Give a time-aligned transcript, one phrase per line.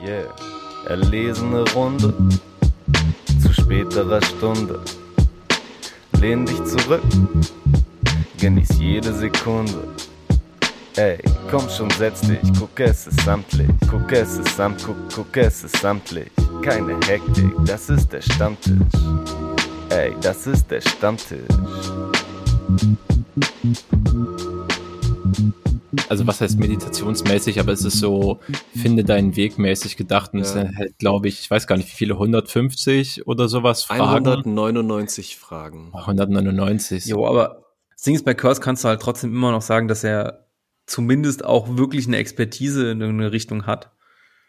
[0.00, 0.32] Yeah.
[0.86, 2.14] Erlesene Runde
[3.42, 4.80] zu späterer Stunde.
[6.20, 7.02] Lehn dich zurück,
[8.38, 9.88] genieß jede Sekunde.
[10.96, 11.18] Ey,
[11.50, 15.64] komm schon, setz dich, guck es ist samtlich, guck es ist samt, guck, guck es
[15.64, 16.30] ist samtlich.
[16.62, 18.76] Keine Hektik, das ist der Stammtisch.
[19.90, 21.42] Ey, das ist der Stammtisch.
[26.08, 28.40] Also was heißt meditationsmäßig, aber es ist so,
[28.76, 30.44] finde deinen Weg mäßig gedacht und ja.
[30.44, 34.26] es halt, glaube ich, ich weiß gar nicht, wie viele, 150 oder sowas Fragen.
[34.26, 35.90] 199 Fragen.
[35.94, 37.06] 199.
[37.06, 40.04] Jo, aber das Ding ist, bei Curse kannst du halt trotzdem immer noch sagen, dass
[40.04, 40.46] er
[40.86, 43.90] zumindest auch wirklich eine Expertise in eine Richtung hat.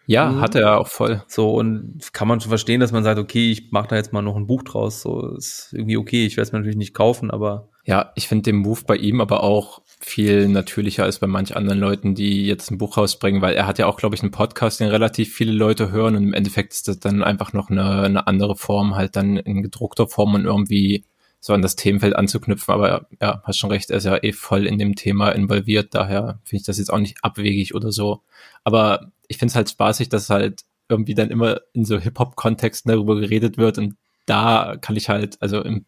[0.10, 0.42] Ja, mhm.
[0.42, 1.24] hat er auch voll.
[1.28, 4.24] So, und kann man schon verstehen, dass man sagt, okay, ich mache da jetzt mal
[4.24, 5.02] noch ein Buch draus.
[5.02, 6.26] So, ist irgendwie okay.
[6.26, 7.70] Ich werde es mir natürlich nicht kaufen, aber.
[7.90, 11.80] Ja, ich finde den Move bei ihm aber auch viel natürlicher als bei manch anderen
[11.80, 14.80] Leuten, die jetzt ein Buch rausbringen, weil er hat ja auch, glaube ich, einen Podcast,
[14.80, 18.28] den relativ viele Leute hören und im Endeffekt ist das dann einfach noch eine, eine
[18.28, 21.04] andere Form, halt dann in gedruckter Form und irgendwie
[21.40, 22.72] so an das Themenfeld anzuknüpfen.
[22.76, 26.42] Aber ja, hast schon recht, er ist ja eh voll in dem Thema involviert, daher
[26.44, 28.22] finde ich das jetzt auch nicht abwegig oder so.
[28.64, 33.20] Aber ich finde es halt spaßig, dass halt irgendwie dann immer in so Hip-Hop-Kontexten darüber
[33.20, 33.96] geredet wird und
[34.28, 35.86] da kann ich halt, also im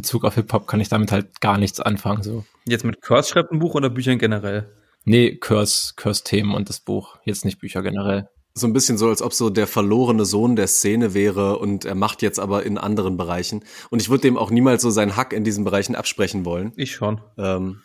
[0.00, 2.22] Bezug auf Hip-Hop kann ich damit halt gar nichts anfangen.
[2.22, 2.44] So.
[2.66, 4.72] Jetzt mit Curse schreibt ein Buch oder Büchern generell?
[5.04, 7.18] Nee, Curse, Curse-Themen und das Buch.
[7.24, 8.28] Jetzt nicht Bücher generell.
[8.54, 11.96] So ein bisschen so, als ob so der verlorene Sohn der Szene wäre und er
[11.96, 13.64] macht jetzt aber in anderen Bereichen.
[13.90, 16.72] Und ich würde dem auch niemals so seinen Hack in diesen Bereichen absprechen wollen.
[16.76, 17.20] Ich schon.
[17.36, 17.82] Ähm,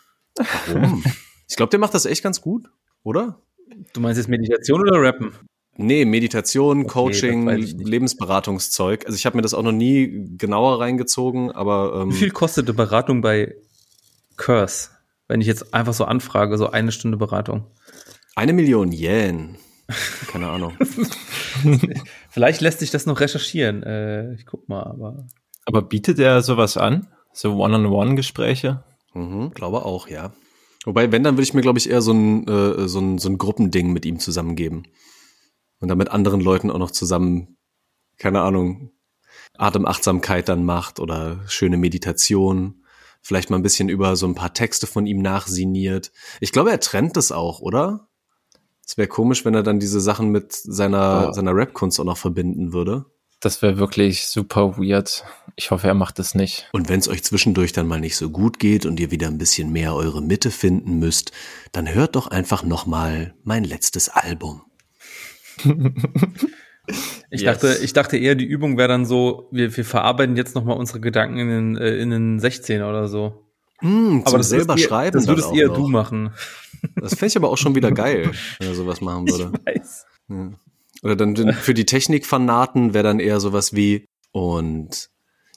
[0.68, 1.04] warum?
[1.50, 2.70] ich glaube, der macht das echt ganz gut,
[3.04, 3.42] oder?
[3.94, 5.34] Du meinst jetzt Meditation oder Rappen?
[5.76, 9.06] Nee, Meditation, okay, Coaching, Lebensberatungszeug.
[9.06, 12.68] Also ich habe mir das auch noch nie genauer reingezogen, aber ähm, Wie viel kostet
[12.68, 13.56] eine Beratung bei
[14.38, 14.90] Curse?
[15.28, 17.66] Wenn ich jetzt einfach so anfrage, so eine Stunde Beratung.
[18.36, 19.58] Eine Million Yen.
[20.28, 20.74] Keine Ahnung.
[22.30, 23.82] Vielleicht lässt sich das noch recherchieren.
[23.84, 25.28] Äh, ich guck mal, aber.
[25.66, 27.08] Aber bietet er sowas an?
[27.32, 28.84] So One-on-One-Gespräche?
[29.14, 30.34] Mhm, glaube auch, ja.
[30.86, 33.30] Wobei, wenn, dann würde ich mir, glaube ich, eher so ein, äh, so, ein, so
[33.30, 34.88] ein Gruppending mit ihm zusammengeben
[35.84, 37.58] und dann mit anderen Leuten auch noch zusammen,
[38.18, 38.92] keine Ahnung,
[39.58, 42.86] Atemachtsamkeit dann macht oder schöne Meditation,
[43.22, 46.14] vielleicht mal ein bisschen über so ein paar Texte von ihm nachsiniert.
[46.40, 48.08] Ich glaube, er trennt das auch, oder?
[48.88, 51.34] Es wäre komisch, wenn er dann diese Sachen mit seiner, oh.
[51.34, 53.04] seiner Rap-Kunst auch noch verbinden würde.
[53.42, 55.26] Das wäre wirklich super weird.
[55.58, 56.70] Ich hoffe, er macht es nicht.
[56.72, 59.38] Und wenn es euch zwischendurch dann mal nicht so gut geht und ihr wieder ein
[59.38, 61.34] bisschen mehr eure Mitte finden müsst,
[61.74, 64.62] dann hört doch einfach noch mal mein letztes Album.
[67.30, 67.44] Ich, yes.
[67.44, 71.00] dachte, ich dachte eher, die Übung wäre dann so, wir, wir verarbeiten jetzt nochmal unsere
[71.00, 73.44] Gedanken in den, äh, in den 16er oder so.
[73.82, 75.18] Mm, aber das selber eher, schreiben.
[75.18, 75.76] Das würdest eher noch.
[75.76, 76.34] du machen.
[76.96, 79.52] Das fände ich aber auch schon wieder geil, wenn er sowas machen würde.
[79.54, 80.06] Ich weiß.
[80.30, 80.52] Ja.
[81.04, 85.10] Oder dann für die Technikfanaten wäre dann eher sowas wie, und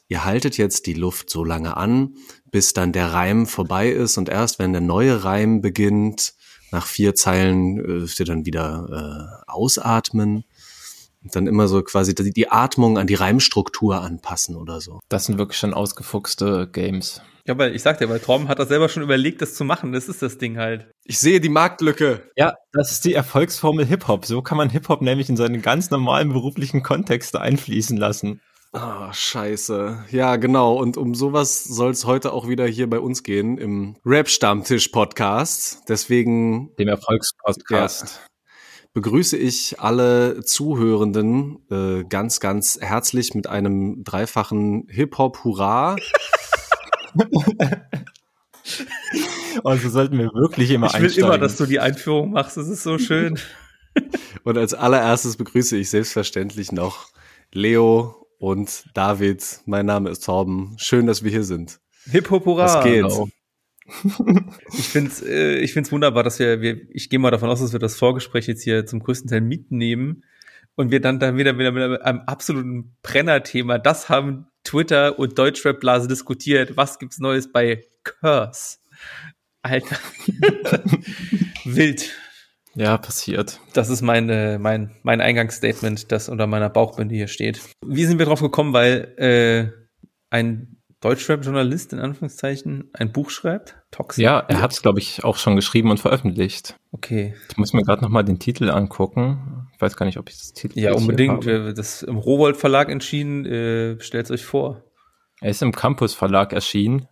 [0.08, 2.14] ihr haltet jetzt die Luft so lange an,
[2.50, 6.34] bis dann der Reim vorbei ist und erst wenn der neue Reim beginnt,
[6.72, 10.44] nach vier Zeilen äh, ihr dann wieder äh, ausatmen.
[11.22, 15.00] Und dann immer so quasi die, Atmung an die Reimstruktur anpassen oder so.
[15.08, 17.20] Das sind wirklich schon ausgefuchste Games.
[17.46, 19.92] Ja, weil ich sagte, weil Torben hat das selber schon überlegt, das zu machen.
[19.92, 20.88] Das ist das Ding halt.
[21.04, 22.30] Ich sehe die Marktlücke.
[22.36, 24.24] Ja, das ist die Erfolgsformel Hip-Hop.
[24.24, 28.40] So kann man Hip-Hop nämlich in seinen ganz normalen beruflichen Kontexte einfließen lassen.
[28.76, 30.04] Ah, oh, scheiße.
[30.10, 30.74] Ja, genau.
[30.74, 35.84] Und um sowas soll es heute auch wieder hier bei uns gehen im Rap-Stammtisch-Podcast.
[35.88, 36.76] Deswegen.
[36.76, 38.02] Dem Erfolgspodcast.
[38.02, 38.10] Ja,
[38.92, 45.96] begrüße ich alle Zuhörenden äh, ganz, ganz herzlich mit einem dreifachen Hip-Hop-Hurra.
[49.64, 51.24] also sollten wir wirklich immer Ich will einsteigen.
[51.24, 52.58] immer, dass du die Einführung machst.
[52.58, 53.38] Das ist so schön.
[54.44, 57.08] Und als allererstes begrüße ich selbstverständlich noch
[57.52, 59.60] Leo und David.
[59.66, 60.74] Mein Name ist Torben.
[60.78, 61.80] Schön, dass wir hier sind.
[62.10, 62.64] Hip Hop Hurra.
[62.64, 63.02] Was geht?
[63.02, 63.28] Genau.
[64.72, 67.60] ich finde es äh, ich find's wunderbar, dass wir, wir ich gehe mal davon aus,
[67.60, 70.24] dass wir das Vorgespräch jetzt hier zum größten Teil mitnehmen
[70.74, 76.08] und wir dann, dann wieder, wieder mit einem absoluten Brennerthema, das haben Twitter und Deutschrap-Blase
[76.08, 76.76] diskutiert.
[76.76, 78.78] Was gibt's Neues bei Curse?
[79.62, 79.98] Alter.
[81.64, 82.12] Wild.
[82.76, 83.58] Ja, passiert.
[83.72, 87.60] Das ist meine, mein, mein Eingangsstatement, das unter meiner Bauchbinde hier steht.
[87.84, 88.74] Wie sind wir drauf gekommen?
[88.74, 89.86] Weil äh,
[90.28, 93.76] ein Deutschrap-Journalist in Anführungszeichen ein Buch schreibt?
[93.90, 94.22] Toxic.
[94.22, 96.76] Ja, er hat es, glaube ich, auch schon geschrieben und veröffentlicht.
[96.92, 97.34] Okay.
[97.50, 99.68] Ich muss mir gerade noch mal den Titel angucken.
[99.74, 101.46] Ich weiß gar nicht, ob ich das Titel Ja, unbedingt.
[101.46, 103.46] Das im Rowold Verlag entschieden.
[103.46, 104.82] Äh, Stellt euch vor.
[105.40, 107.08] Er ist im Campus Verlag erschienen.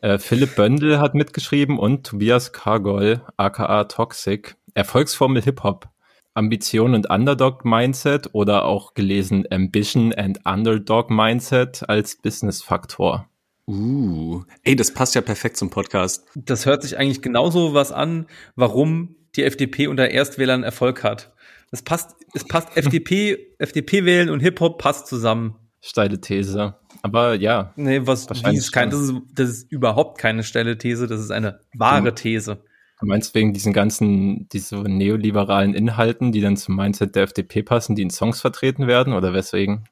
[0.00, 4.56] Äh, Philipp Böndel hat mitgeschrieben und Tobias Kargol, aka Toxic.
[4.74, 5.88] Erfolgsformel Hip-Hop.
[6.34, 13.28] Ambition und Underdog Mindset oder auch gelesen Ambition and Underdog Mindset als Business Faktor.
[13.68, 16.26] Uh, ey, das passt ja perfekt zum Podcast.
[16.34, 18.26] Das hört sich eigentlich genauso was an,
[18.56, 21.32] warum die FDP unter Erstwählern Erfolg hat.
[21.70, 25.56] Es passt, es passt FDP, FDP wählen und Hip-Hop passt zusammen.
[25.80, 26.76] Steile These.
[27.02, 27.72] Aber ja.
[27.76, 31.30] Nee, was, wie ist kein, das ist, das ist überhaupt keine steile These, das ist
[31.30, 32.62] eine wahre These.
[33.02, 37.96] Du meinst wegen diesen ganzen, diese neoliberalen Inhalten, die dann zum Mindset der FDP passen,
[37.96, 39.88] die in Songs vertreten werden oder weswegen?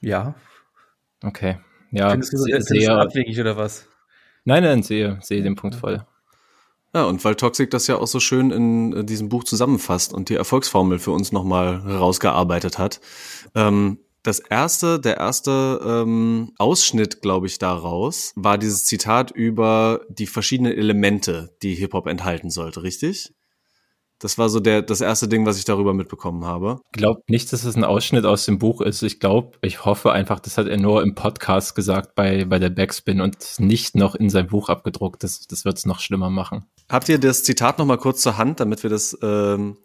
[0.00, 0.36] Ja.
[1.24, 1.58] Okay.
[1.90, 3.88] Ja, Findest du, sehr, sehr abwegig oder was?
[4.44, 6.06] Nein, nein, sehe, sehe den Punkt voll.
[6.94, 10.36] Ja, und weil Toxic das ja auch so schön in diesem Buch zusammenfasst und die
[10.36, 13.00] Erfolgsformel für uns nochmal herausgearbeitet hat.
[13.56, 20.26] Ähm, das erste, der erste ähm, Ausschnitt, glaube ich, daraus war dieses Zitat über die
[20.26, 23.32] verschiedenen Elemente, die Hip-Hop enthalten sollte, richtig?
[24.20, 26.78] Das war so der, das erste Ding, was ich darüber mitbekommen habe.
[26.92, 29.02] Ich glaube nicht, dass es ein Ausschnitt aus dem Buch ist.
[29.02, 32.70] Ich glaube, ich hoffe einfach, das hat er nur im Podcast gesagt bei, bei der
[32.70, 35.24] Backspin und nicht noch in sein Buch abgedruckt.
[35.24, 36.66] Das, das wird es noch schlimmer machen.
[36.88, 39.78] Habt ihr das Zitat noch mal kurz zur Hand, damit wir das ähm,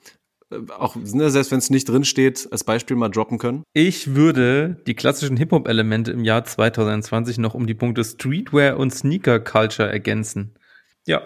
[0.78, 3.64] auch, ne, selbst wenn es nicht drin steht, als Beispiel mal droppen können?
[3.74, 9.90] Ich würde die klassischen Hip-Hop-Elemente im Jahr 2020 noch um die Punkte Streetwear und Sneaker-Culture
[9.90, 10.58] ergänzen.
[11.06, 11.22] Ja.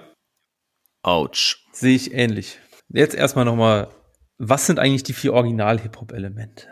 [1.04, 1.66] Autsch.
[1.72, 2.60] Sehe ich ähnlich.
[2.90, 3.90] Jetzt erstmal nochmal,
[4.38, 6.68] was sind eigentlich die vier Original-Hip-Hop-Elemente?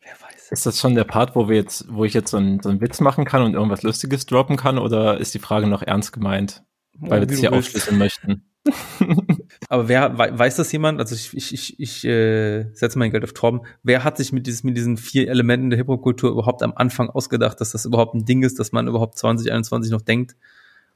[0.00, 0.50] Wer weiß.
[0.50, 2.80] Ist das schon der Part, wo wir jetzt, wo ich jetzt so einen, so einen
[2.80, 6.64] Witz machen kann und irgendwas Lustiges droppen kann, oder ist die Frage noch ernst gemeint?
[7.00, 8.42] Weil wir das hier aufschlüsseln möchten.
[9.68, 11.00] Aber wer weiß das jemand?
[11.00, 13.60] Also ich, ich, ich, ich äh, setze mein Geld auf Torben.
[13.82, 17.60] Wer hat sich mit, dieses, mit diesen vier Elementen der Hip-Hop-Kultur überhaupt am Anfang ausgedacht,
[17.60, 20.36] dass das überhaupt ein Ding ist, dass man überhaupt 2021 noch denkt,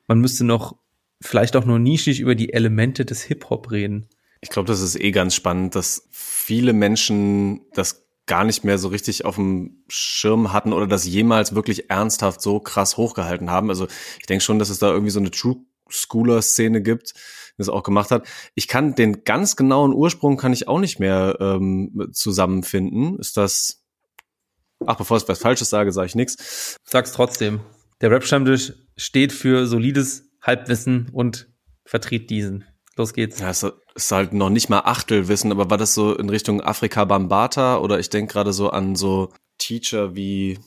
[0.08, 0.76] man müsste noch
[1.20, 4.08] vielleicht auch nur nischig über die Elemente des Hip-Hop reden?
[4.40, 8.88] Ich glaube, das ist eh ganz spannend, dass viele Menschen das gar nicht mehr so
[8.88, 13.70] richtig auf dem Schirm hatten oder das jemals wirklich ernsthaft so krass hochgehalten haben.
[13.70, 13.88] Also
[14.18, 15.56] ich denke schon, dass es da irgendwie so eine True
[15.90, 18.26] Schooler-Szene gibt, die das auch gemacht hat.
[18.54, 23.18] Ich kann den ganz genauen Ursprung kann ich auch nicht mehr ähm, zusammenfinden.
[23.18, 23.80] Ist das
[24.86, 26.78] Ach, bevor ich was Falsches sage, sage ich nichts.
[26.84, 27.60] Sag's trotzdem.
[28.00, 31.48] Der Rap-Stammtisch steht für solides Halbwissen und
[31.84, 32.64] vertritt diesen.
[32.96, 33.40] Los geht's.
[33.40, 37.04] Ja, es ist halt noch nicht mal Achtelwissen, aber war das so in Richtung Afrika
[37.04, 40.58] Bambata oder ich denke gerade so an so Teacher wie.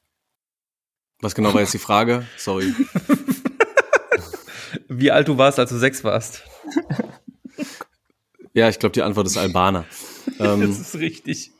[1.22, 2.28] Was genau war jetzt die Frage?
[2.38, 2.74] Sorry.
[4.88, 6.44] wie alt du warst, als du sechs warst.
[8.56, 9.86] Ja, ich glaube, die Antwort ist Albaner.
[10.40, 11.52] Ähm, das ist richtig.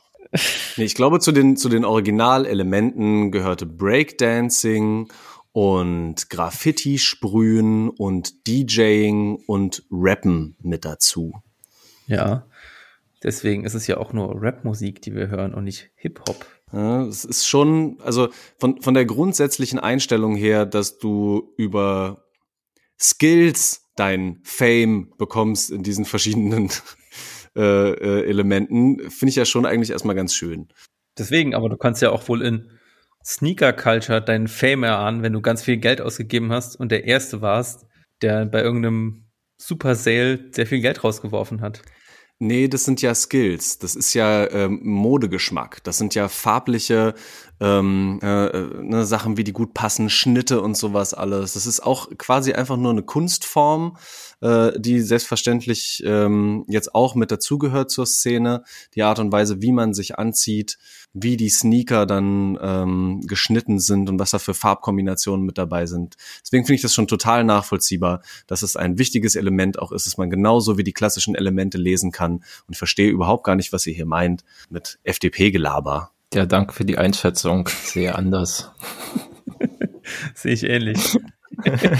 [0.76, 5.12] Nee, ich glaube, zu den, zu den Originalelementen gehörte Breakdancing
[5.52, 11.34] und Graffiti sprühen und DJing und Rappen mit dazu.
[12.06, 12.46] Ja,
[13.22, 16.46] deswegen ist es ja auch nur Rapmusik, die wir hören und nicht Hip-Hop.
[16.72, 22.23] Ja, es ist schon, also von, von der grundsätzlichen Einstellung her, dass du über
[23.00, 26.70] Skills dein Fame bekommst in diesen verschiedenen
[27.56, 30.68] äh, äh, Elementen, finde ich ja schon eigentlich erstmal ganz schön.
[31.16, 32.70] Deswegen, aber du kannst ja auch wohl in
[33.24, 37.40] Sneaker Culture deinen Fame erahnen, wenn du ganz viel Geld ausgegeben hast und der Erste
[37.40, 37.86] warst,
[38.20, 39.24] der bei irgendeinem
[39.56, 41.82] Super Sale sehr viel Geld rausgeworfen hat.
[42.40, 43.78] Nee, das sind ja Skills.
[43.78, 45.82] Das ist ja ähm, Modegeschmack.
[45.84, 47.14] Das sind ja farbliche
[47.64, 51.54] ähm, äh, äh, ne, Sachen, wie die gut passen, Schnitte und sowas alles.
[51.54, 53.96] Das ist auch quasi einfach nur eine Kunstform,
[54.42, 58.64] äh, die selbstverständlich ähm, jetzt auch mit dazugehört zur Szene.
[58.94, 60.78] Die Art und Weise, wie man sich anzieht,
[61.14, 66.16] wie die Sneaker dann ähm, geschnitten sind und was da für Farbkombinationen mit dabei sind.
[66.42, 70.18] Deswegen finde ich das schon total nachvollziehbar, dass es ein wichtiges Element auch ist, dass
[70.18, 72.44] man genauso wie die klassischen Elemente lesen kann.
[72.66, 76.13] Und verstehe überhaupt gar nicht, was ihr hier meint mit FDP-Gelaber.
[76.34, 77.68] Ja, danke für die Einschätzung.
[77.68, 78.72] Sehr anders.
[80.34, 81.16] Sehe ich ähnlich.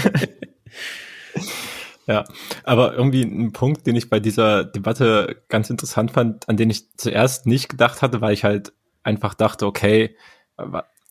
[2.05, 2.25] ja,
[2.65, 6.97] aber irgendwie ein Punkt, den ich bei dieser Debatte ganz interessant fand, an den ich
[6.97, 8.73] zuerst nicht gedacht hatte, weil ich halt
[9.03, 10.17] einfach dachte, okay,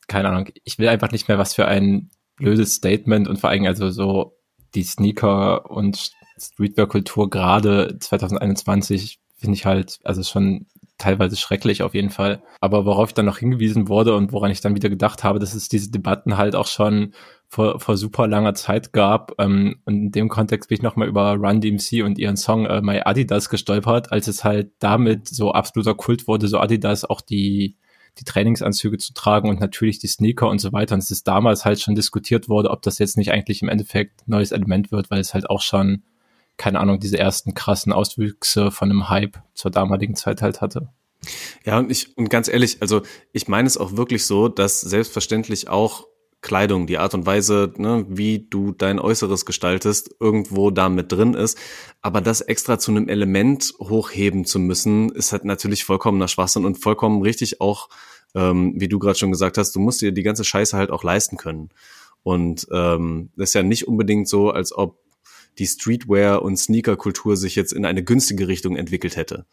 [0.07, 3.65] keine Ahnung, ich will einfach nicht mehr was für ein blödes Statement und vor allem
[3.65, 4.37] also so
[4.75, 10.67] die Sneaker und Streetwear-Kultur gerade 2021 finde ich halt, also schon
[11.05, 12.43] teilweise schrecklich auf jeden Fall.
[12.61, 15.55] Aber worauf ich dann noch hingewiesen wurde und woran ich dann wieder gedacht habe, dass
[15.55, 17.13] es diese Debatten halt auch schon
[17.49, 19.35] vor, vor super langer Zeit gab.
[19.39, 22.81] Ähm, und in dem Kontext bin ich nochmal über Run DMC und ihren Song äh,
[22.81, 27.77] My Adidas gestolpert, als es halt damit so absoluter Kult wurde, so Adidas auch die
[28.19, 30.95] die Trainingsanzüge zu tragen und natürlich die Sneaker und so weiter.
[30.95, 34.29] Und es ist damals halt schon diskutiert wurde, ob das jetzt nicht eigentlich im Endeffekt
[34.29, 36.05] neues Element wird, weil es halt auch schon
[36.57, 40.89] keine Ahnung, diese ersten krassen Auswüchse von einem Hype zur damaligen Zeit halt hatte.
[41.65, 45.69] Ja, und ich, und ganz ehrlich, also ich meine es auch wirklich so, dass selbstverständlich
[45.69, 46.07] auch
[46.45, 51.33] Kleidung, die Art und Weise, ne, wie du dein Äußeres gestaltest, irgendwo da mit drin
[51.33, 51.59] ist.
[52.03, 56.77] Aber das extra zu einem Element hochheben zu müssen, ist halt natürlich vollkommener Schwachsinn und
[56.77, 57.89] vollkommen richtig auch,
[58.35, 61.03] ähm, wie du gerade schon gesagt hast, du musst dir die ganze Scheiße halt auch
[61.03, 61.71] leisten können.
[62.23, 64.99] Und ähm, das ist ja nicht unbedingt so, als ob
[65.59, 69.47] die Streetwear- und Sneaker-Kultur sich jetzt in eine günstige Richtung entwickelt hätte.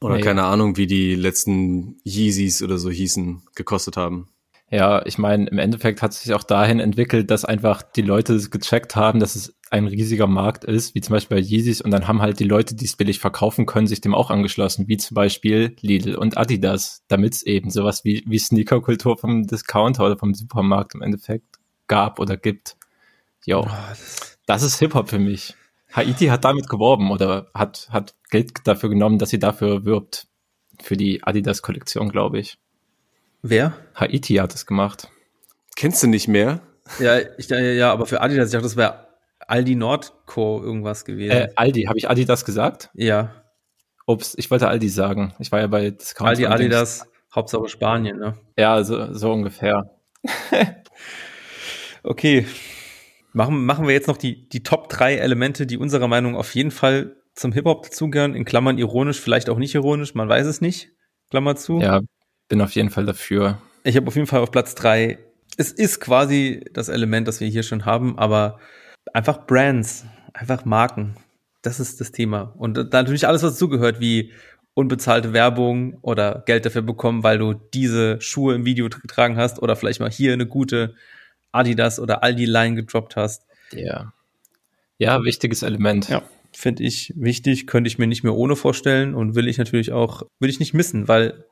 [0.00, 0.22] Oder nee.
[0.22, 4.28] keine Ahnung, wie die letzten Yeezys oder so hießen, gekostet haben.
[4.70, 8.96] Ja, ich meine, im Endeffekt hat sich auch dahin entwickelt, dass einfach die Leute gecheckt
[8.96, 12.22] haben, dass es ein riesiger Markt ist, wie zum Beispiel bei Yeezys, und dann haben
[12.22, 15.76] halt die Leute, die es billig verkaufen können, sich dem auch angeschlossen, wie zum Beispiel
[15.80, 20.94] Lidl und Adidas, damit es eben sowas wie, wie Sneaker-Kultur vom Discounter oder vom Supermarkt
[20.94, 22.76] im Endeffekt gab oder gibt.
[23.44, 23.94] Jo, oh,
[24.46, 25.54] das, ist Hip-Hop für mich.
[25.92, 30.26] Haiti hat damit geworben oder hat, hat Geld dafür genommen, dass sie dafür wirbt.
[30.82, 32.58] Für die Adidas-Kollektion, glaube ich.
[33.42, 33.74] Wer?
[33.94, 35.08] Haiti hat es gemacht.
[35.76, 36.60] Kennst du nicht mehr?
[36.98, 39.06] Ja, ich, ja, ja, aber für Adidas, ich dachte, das wäre
[39.46, 41.32] Aldi Nordco irgendwas gewesen.
[41.32, 42.90] Äh, Aldi, habe ich Adidas gesagt?
[42.94, 43.30] Ja.
[44.06, 45.34] Ups, ich wollte Aldi sagen.
[45.38, 46.28] Ich war ja bei Discount.
[46.28, 48.34] Aldi, Adidas, Hauptsache Spanien, ne?
[48.56, 49.90] Ja, so, so ungefähr.
[52.02, 52.46] okay.
[53.34, 56.54] Machen, machen wir jetzt noch die, die Top drei Elemente, die unserer Meinung nach auf
[56.54, 58.34] jeden Fall zum Hip-Hop dazugehören.
[58.34, 60.92] In Klammern ironisch, vielleicht auch nicht ironisch, man weiß es nicht.
[61.30, 61.80] Klammer zu.
[61.80, 62.00] Ja,
[62.48, 63.58] bin auf jeden Fall dafür.
[63.82, 65.18] Ich habe auf jeden Fall auf Platz drei.
[65.56, 68.60] Es ist quasi das Element, das wir hier schon haben, aber
[69.12, 71.16] einfach Brands, einfach Marken.
[71.62, 72.54] Das ist das Thema.
[72.56, 74.32] Und da natürlich alles, was zugehört, wie
[74.74, 79.74] unbezahlte Werbung oder Geld dafür bekommen, weil du diese Schuhe im Video getragen hast oder
[79.74, 80.94] vielleicht mal hier eine gute
[81.54, 83.46] Adidas oder Aldi-Line gedroppt hast.
[83.72, 84.12] Ja.
[84.98, 86.08] Ja, wichtiges Element.
[86.08, 89.92] Ja, finde ich wichtig, könnte ich mir nicht mehr ohne vorstellen und will ich natürlich
[89.92, 91.44] auch, will ich nicht missen, weil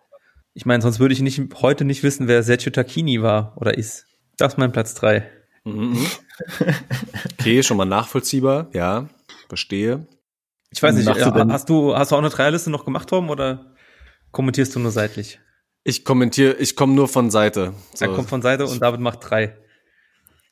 [0.54, 4.06] ich meine, sonst würde ich nicht, heute nicht wissen, wer Sergio Tacchini war oder ist.
[4.36, 5.28] Das ist mein Platz drei.
[5.64, 5.98] Mhm.
[7.40, 8.68] okay, schon mal nachvollziehbar.
[8.72, 9.08] Ja,
[9.48, 10.06] verstehe.
[10.70, 13.74] Ich weiß nicht, hast du, hast du auch eine Dreierliste noch gemacht, Tom, oder
[14.30, 15.40] kommentierst du nur seitlich?
[15.84, 17.74] Ich kommentiere, ich komme nur von Seite.
[17.94, 18.04] So.
[18.04, 19.56] Er kommt von Seite und David macht drei.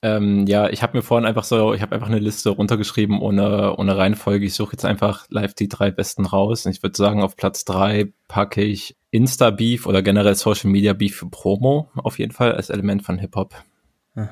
[0.02, 3.76] Ähm, ja, ich habe mir vorhin einfach so, ich habe einfach eine Liste runtergeschrieben ohne,
[3.76, 4.46] ohne Reihenfolge.
[4.46, 6.64] Ich suche jetzt einfach live die drei besten raus.
[6.64, 11.16] Und ich würde sagen, auf Platz drei packe ich Insta-Beef oder generell Social Media Beef
[11.16, 13.54] für Promo auf jeden Fall als Element von Hip-Hop.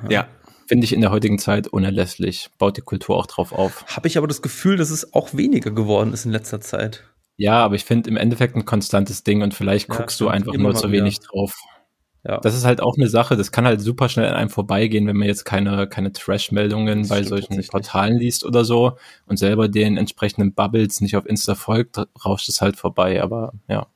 [0.09, 0.27] Ja.
[0.67, 2.51] Finde ich in der heutigen Zeit unerlässlich.
[2.59, 3.85] Baut die Kultur auch drauf auf.
[3.89, 7.05] Habe ich aber das Gefühl, dass es auch weniger geworden ist in letzter Zeit.
[7.37, 10.55] Ja, aber ich finde im Endeffekt ein konstantes Ding und vielleicht ja, guckst du einfach
[10.55, 11.55] nur zu wenig drauf.
[12.29, 12.41] Ja.
[12.41, 15.17] Das ist halt auch eine Sache, das kann halt super schnell an einem vorbeigehen, wenn
[15.17, 20.53] man jetzt keine, keine Trash-Meldungen bei solchen Portalen liest oder so und selber den entsprechenden
[20.53, 23.87] Bubbles nicht auf Insta folgt, rauscht es halt vorbei, aber ja.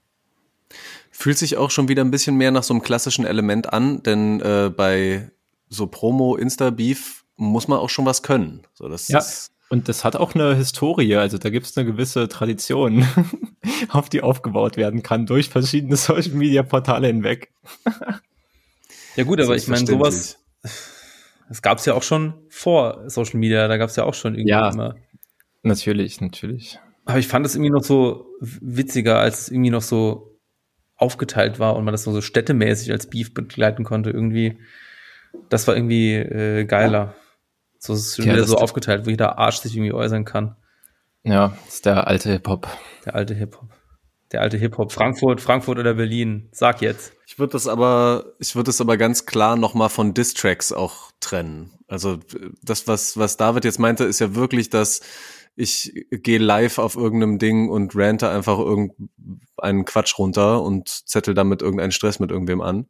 [1.10, 4.40] Fühlt sich auch schon wieder ein bisschen mehr nach so einem klassischen Element an, denn
[4.40, 5.30] äh, bei
[5.68, 8.62] so Promo-Insta-Beef muss man auch schon was können.
[8.72, 9.18] So, das ja.
[9.18, 13.06] ist und das hat auch eine Historie, also da gibt es eine gewisse Tradition,
[13.88, 17.54] auf die aufgebaut werden kann durch verschiedene Social Media Portale hinweg.
[19.16, 20.38] ja gut, aber ich meine, sowas,
[21.48, 24.34] das gab es ja auch schon vor Social Media, da gab es ja auch schon
[24.34, 24.94] irgendwie ja, immer.
[25.62, 26.78] Natürlich, natürlich.
[27.06, 30.38] Aber ich fand es irgendwie noch so witziger, als es irgendwie noch so
[30.96, 34.10] aufgeteilt war und man das nur so städtemäßig als Beef begleiten konnte.
[34.10, 34.58] Irgendwie,
[35.48, 37.14] das war irgendwie äh, geiler.
[37.84, 40.54] So ist es ja, wieder so aufgeteilt, wo jeder Arsch sich irgendwie äußern kann.
[41.24, 42.68] Ja, das ist der alte Hip-Hop.
[43.04, 43.70] Der alte Hip-Hop.
[44.30, 44.92] Der alte Hip-Hop.
[44.92, 46.48] Frankfurt, Frankfurt oder Berlin.
[46.52, 47.12] Sag jetzt.
[47.26, 51.72] Ich würde das aber, ich würde das aber ganz klar nochmal von Distracks auch trennen.
[51.88, 52.20] Also
[52.62, 55.00] das, was, was David jetzt meinte, ist ja wirklich, dass
[55.56, 61.62] ich gehe live auf irgendeinem Ding und rante einfach irgendeinen Quatsch runter und zettel damit
[61.62, 62.86] irgendeinen Stress mit irgendwem an.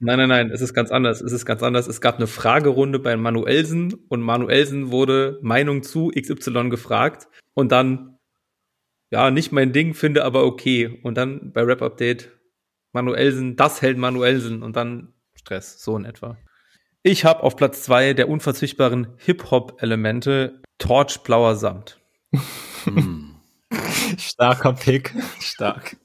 [0.00, 1.20] Nein, nein, nein, es ist ganz anders.
[1.20, 1.88] Es ist ganz anders.
[1.88, 8.18] Es gab eine Fragerunde bei Manuelsen und Manuelsen wurde Meinung zu XY gefragt und dann,
[9.10, 11.00] ja, nicht mein Ding, finde aber okay.
[11.02, 12.30] Und dann bei Rap Update
[12.92, 16.36] Manuelsen, das hält Manuelsen und dann Stress, so in etwa.
[17.02, 21.98] Ich habe auf Platz zwei der unverzichtbaren Hip-Hop-Elemente Torch Blauer Samt.
[22.84, 23.34] Hm.
[24.18, 25.96] Starker Pick, stark.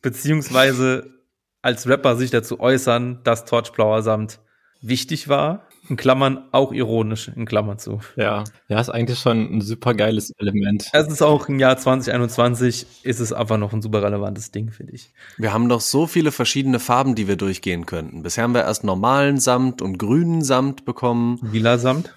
[0.00, 1.21] Beziehungsweise
[1.62, 4.40] als Rapper sich dazu äußern, dass Torchblower Samt
[4.82, 5.68] wichtig war.
[5.88, 8.00] In Klammern auch ironisch, in Klammern zu.
[8.14, 10.88] Ja, ja, ist eigentlich schon ein super geiles Element.
[10.92, 14.92] Es ist auch im Jahr 2021, ist es einfach noch ein super relevantes Ding, finde
[14.92, 15.12] ich.
[15.38, 18.22] Wir haben noch so viele verschiedene Farben, die wir durchgehen könnten.
[18.22, 21.40] Bisher haben wir erst normalen Samt und grünen Samt bekommen.
[21.50, 22.14] Lila Samt?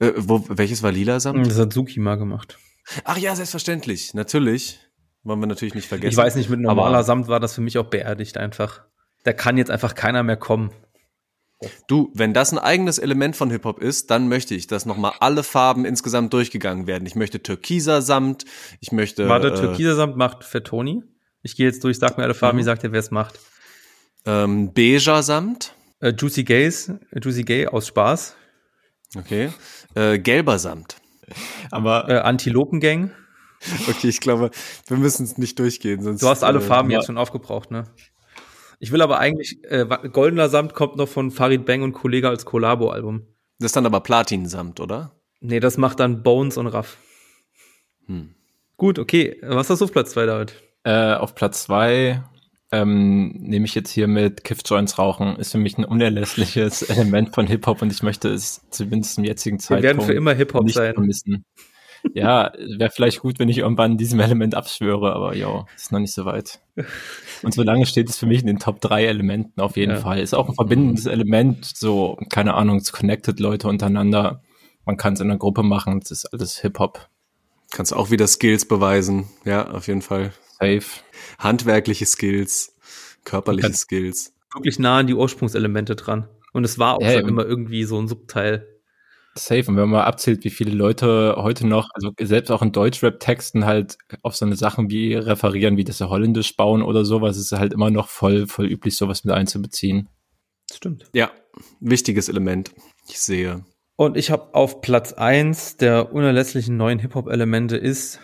[0.00, 1.46] Äh, wo, welches war lila Samt?
[1.46, 2.58] Das hat Suki mal gemacht.
[3.04, 4.80] Ach ja, selbstverständlich, natürlich.
[5.24, 6.12] Wollen wir natürlich nicht vergessen.
[6.12, 8.82] Ich weiß nicht, mit normaler Aber Samt war das für mich auch beerdigt einfach.
[9.24, 10.70] Da kann jetzt einfach keiner mehr kommen.
[11.88, 15.42] Du, wenn das ein eigenes Element von Hip-Hop ist, dann möchte ich, dass nochmal alle
[15.42, 17.06] Farben insgesamt durchgegangen werden.
[17.06, 18.44] Ich möchte türkiser Samt,
[18.80, 19.28] ich möchte.
[19.28, 21.02] Warte, äh, türkiser Samt macht Fettoni?
[21.42, 22.60] Ich gehe jetzt durch, sag mir alle Farben, mhm.
[22.60, 23.38] wie sagt ihr, wer es macht?
[24.26, 25.74] Ähm, beiger Samt.
[26.00, 28.36] Äh, Juicy Gays, äh, Juicy Gay aus Spaß.
[29.16, 29.50] Okay.
[29.94, 30.96] Äh, gelber Samt.
[31.70, 33.12] Aber äh, Antilopengang.
[33.88, 34.50] Okay, ich glaube,
[34.86, 36.02] wir müssen es nicht durchgehen.
[36.02, 37.84] Sonst, du hast alle äh, Farben jetzt schon aufgebraucht, ne?
[38.78, 42.44] Ich will aber eigentlich, äh, Goldener Samt kommt noch von Farid Bang und Kollege als
[42.44, 43.22] Kollabo-Album.
[43.58, 45.12] Das ist dann aber Platin-Samt, oder?
[45.40, 46.98] Nee, das macht dann Bones und Raff.
[48.06, 48.34] Hm.
[48.76, 49.36] Gut, okay.
[49.42, 50.54] Was hast du auf Platz zwei David?
[50.82, 52.22] Äh, auf Platz zwei
[52.72, 55.36] ähm, nehme ich jetzt hier mit Kiff Joints rauchen.
[55.36, 59.60] Ist für mich ein unerlässliches Element von Hip-Hop und ich möchte es zumindest im jetzigen
[59.60, 60.94] Zeitpunkt Wir werden für immer Hip-Hop sein.
[60.94, 61.44] Vermissen.
[62.12, 66.12] Ja, wäre vielleicht gut, wenn ich irgendwann diesem Element abschwöre, aber ja, ist noch nicht
[66.12, 66.60] so weit.
[67.42, 70.00] Und solange steht es für mich in den Top drei Elementen auf jeden ja.
[70.00, 70.20] Fall.
[70.20, 74.42] Ist auch ein verbindendes Element, so, keine Ahnung, es connected Leute untereinander.
[74.84, 77.08] Man kann es in einer Gruppe machen, es ist alles Hip-Hop.
[77.70, 80.32] Kannst auch wieder Skills beweisen, ja, auf jeden Fall.
[80.60, 80.84] Safe.
[81.38, 82.76] Handwerkliche Skills,
[83.24, 84.34] körperliche Skills.
[84.54, 86.28] Wirklich nah an die Ursprungselemente dran.
[86.52, 88.68] Und es war auch ja, schon immer irgendwie so ein Subteil.
[89.36, 89.60] Safe.
[89.60, 93.64] Und wenn man mal abzählt, wie viele Leute heute noch, also selbst auch in Deutschrap-Texten
[93.64, 97.52] halt auf so eine Sachen wie referieren, wie das sie holländisch bauen oder sowas, ist
[97.52, 100.08] halt immer noch voll, voll üblich, sowas mit einzubeziehen.
[100.72, 101.08] Stimmt.
[101.12, 101.30] Ja,
[101.80, 102.72] wichtiges Element.
[103.08, 103.64] Ich sehe.
[103.96, 108.20] Und ich habe auf Platz eins der unerlässlichen neuen Hip-Hop-Elemente ist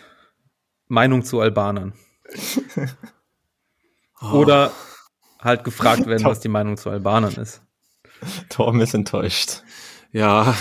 [0.87, 1.93] Meinung zu Albanern.
[4.21, 4.33] oh.
[4.33, 4.71] Oder
[5.39, 7.61] halt gefragt werden, was die Meinung zu Albanern ist.
[8.49, 9.63] Torben ist enttäuscht.
[10.11, 10.55] Ja,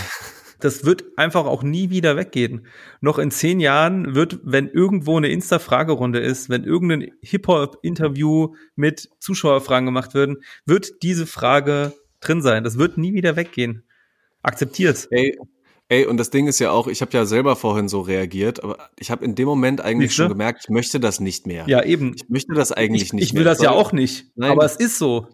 [0.60, 2.66] das wird einfach auch nie wieder weggehen.
[3.00, 9.86] Noch in zehn Jahren wird, wenn irgendwo eine Insta-Fragerunde ist, wenn irgendein Hip-Hop-Interview mit Zuschauerfragen
[9.86, 12.64] gemacht werden, wird diese Frage drin sein.
[12.64, 13.84] Das wird nie wieder weggehen.
[14.42, 15.06] Akzeptier's.
[15.10, 15.38] Ey,
[15.88, 18.90] ey, und das Ding ist ja auch, ich habe ja selber vorhin so reagiert, aber
[18.98, 21.64] ich habe in dem Moment eigentlich schon gemerkt, ich möchte das nicht mehr.
[21.66, 22.14] Ja, eben.
[22.14, 23.42] Ich möchte das eigentlich ich, nicht ich mehr.
[23.42, 24.52] Ich will das ja auch nicht, Nein.
[24.52, 25.26] aber es ist so.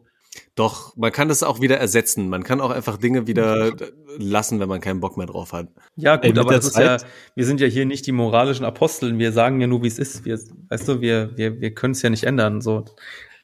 [0.56, 2.30] Doch, man kann das auch wieder ersetzen.
[2.30, 3.72] Man kann auch einfach Dinge wieder
[4.16, 5.68] lassen, wenn man keinen Bock mehr drauf hat.
[5.96, 6.96] Ja, gut, Ey, aber das ist ja,
[7.34, 9.18] wir sind ja hier nicht die moralischen Aposteln.
[9.18, 10.24] Wir sagen ja nur, wie es ist.
[10.24, 10.40] Wir,
[10.70, 12.62] weißt du, wir, wir, wir können es ja nicht ändern.
[12.62, 12.86] So,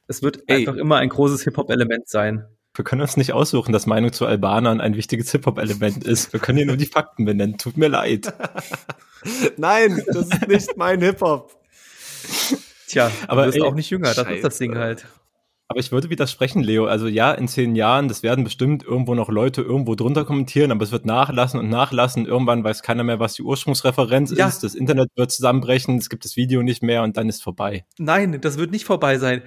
[0.08, 0.60] es wird Ey.
[0.60, 2.46] einfach immer ein großes Hip-Hop-Element sein.
[2.74, 6.32] Wir können uns nicht aussuchen, dass Meinung zu Albanern ein wichtiges Hip-Hop-Element ist.
[6.32, 7.58] Wir können hier nur die Fakten benennen.
[7.58, 8.32] Tut mir leid.
[9.58, 11.54] Nein, das ist nicht mein Hip-Hop.
[12.88, 14.14] Tja, aber du bist ey, auch nicht jünger.
[14.14, 14.32] Das Scheiße.
[14.32, 15.06] ist das Ding halt.
[15.72, 16.84] Aber ich würde widersprechen, Leo.
[16.84, 20.84] Also ja, in zehn Jahren, das werden bestimmt irgendwo noch Leute irgendwo drunter kommentieren, aber
[20.84, 22.26] es wird nachlassen und nachlassen.
[22.26, 24.48] Irgendwann weiß keiner mehr, was die Ursprungsreferenz ja.
[24.48, 24.62] ist.
[24.62, 27.86] Das Internet wird zusammenbrechen, es gibt das Video nicht mehr und dann ist vorbei.
[27.96, 29.40] Nein, das wird nicht vorbei sein.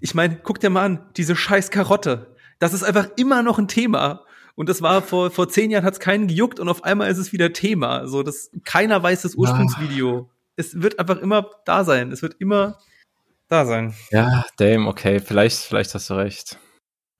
[0.00, 2.36] Ich meine, guck dir mal an, diese scheiß Karotte.
[2.58, 4.26] Das ist einfach immer noch ein Thema.
[4.54, 7.16] Und das war vor, vor zehn Jahren hat es keinen gejuckt und auf einmal ist
[7.16, 8.06] es wieder Thema.
[8.06, 10.28] So, das, keiner weiß das Ursprungsvideo.
[10.28, 10.34] Ah.
[10.56, 12.12] Es wird einfach immer da sein.
[12.12, 12.76] Es wird immer
[13.52, 13.94] da sein.
[14.10, 16.58] Ja, Dame, okay, vielleicht, vielleicht hast du recht.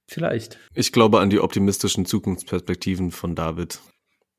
[0.09, 0.59] Vielleicht.
[0.75, 3.81] Ich glaube an die optimistischen Zukunftsperspektiven von David.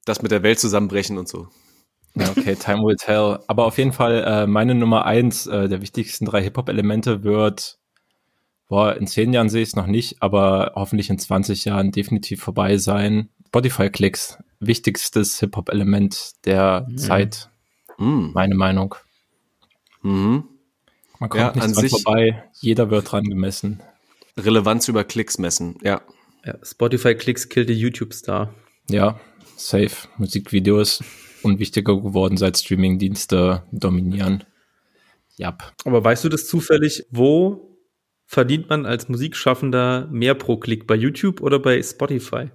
[0.06, 1.48] Das mit der Welt zusammenbrechen und so.
[2.16, 3.40] Ja, okay, time will tell.
[3.48, 7.80] Aber auf jeden Fall, äh, meine Nummer eins äh, der wichtigsten drei Hip-Hop-Elemente wird,
[8.68, 12.42] boah, in zehn Jahren sehe ich es noch nicht, aber hoffentlich in 20 Jahren definitiv
[12.42, 13.30] vorbei sein.
[13.48, 16.98] Spotify-Klicks, wichtigstes Hip-Hop-Element der mhm.
[16.98, 17.50] Zeit.
[17.98, 18.32] Mhm.
[18.34, 18.96] Meine Meinung.
[20.02, 20.53] Mhm.
[21.20, 22.44] Man kommt ja, nicht an sich vorbei.
[22.60, 23.82] Jeder wird dran gemessen.
[24.38, 26.02] Relevanz über Klicks messen, ja.
[26.46, 28.54] ja Spotify-Klicks killte YouTube-Star.
[28.90, 29.20] Ja,
[29.56, 30.08] safe.
[30.18, 31.04] Musikvideos
[31.44, 34.44] unwichtiger geworden, seit Streaming-Dienste dominieren.
[35.36, 35.74] Jap.
[35.86, 37.78] Aber weißt du das zufällig, wo
[38.26, 40.88] verdient man als Musikschaffender mehr pro Klick?
[40.88, 42.50] Bei YouTube oder bei Spotify?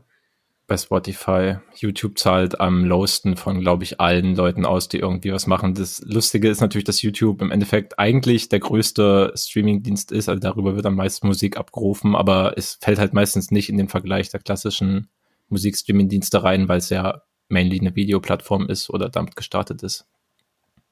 [0.68, 1.56] Bei Spotify.
[1.74, 5.74] YouTube zahlt am lowsten von, glaube ich, allen Leuten aus, die irgendwie was machen.
[5.74, 10.28] Das Lustige ist natürlich, dass YouTube im Endeffekt eigentlich der größte Streamingdienst ist.
[10.28, 13.88] Also darüber wird am meisten Musik abgerufen, aber es fällt halt meistens nicht in den
[13.88, 15.08] Vergleich der klassischen
[15.48, 20.06] Musikstreamingdienste rein, weil es ja mainly eine Videoplattform ist oder damit gestartet ist.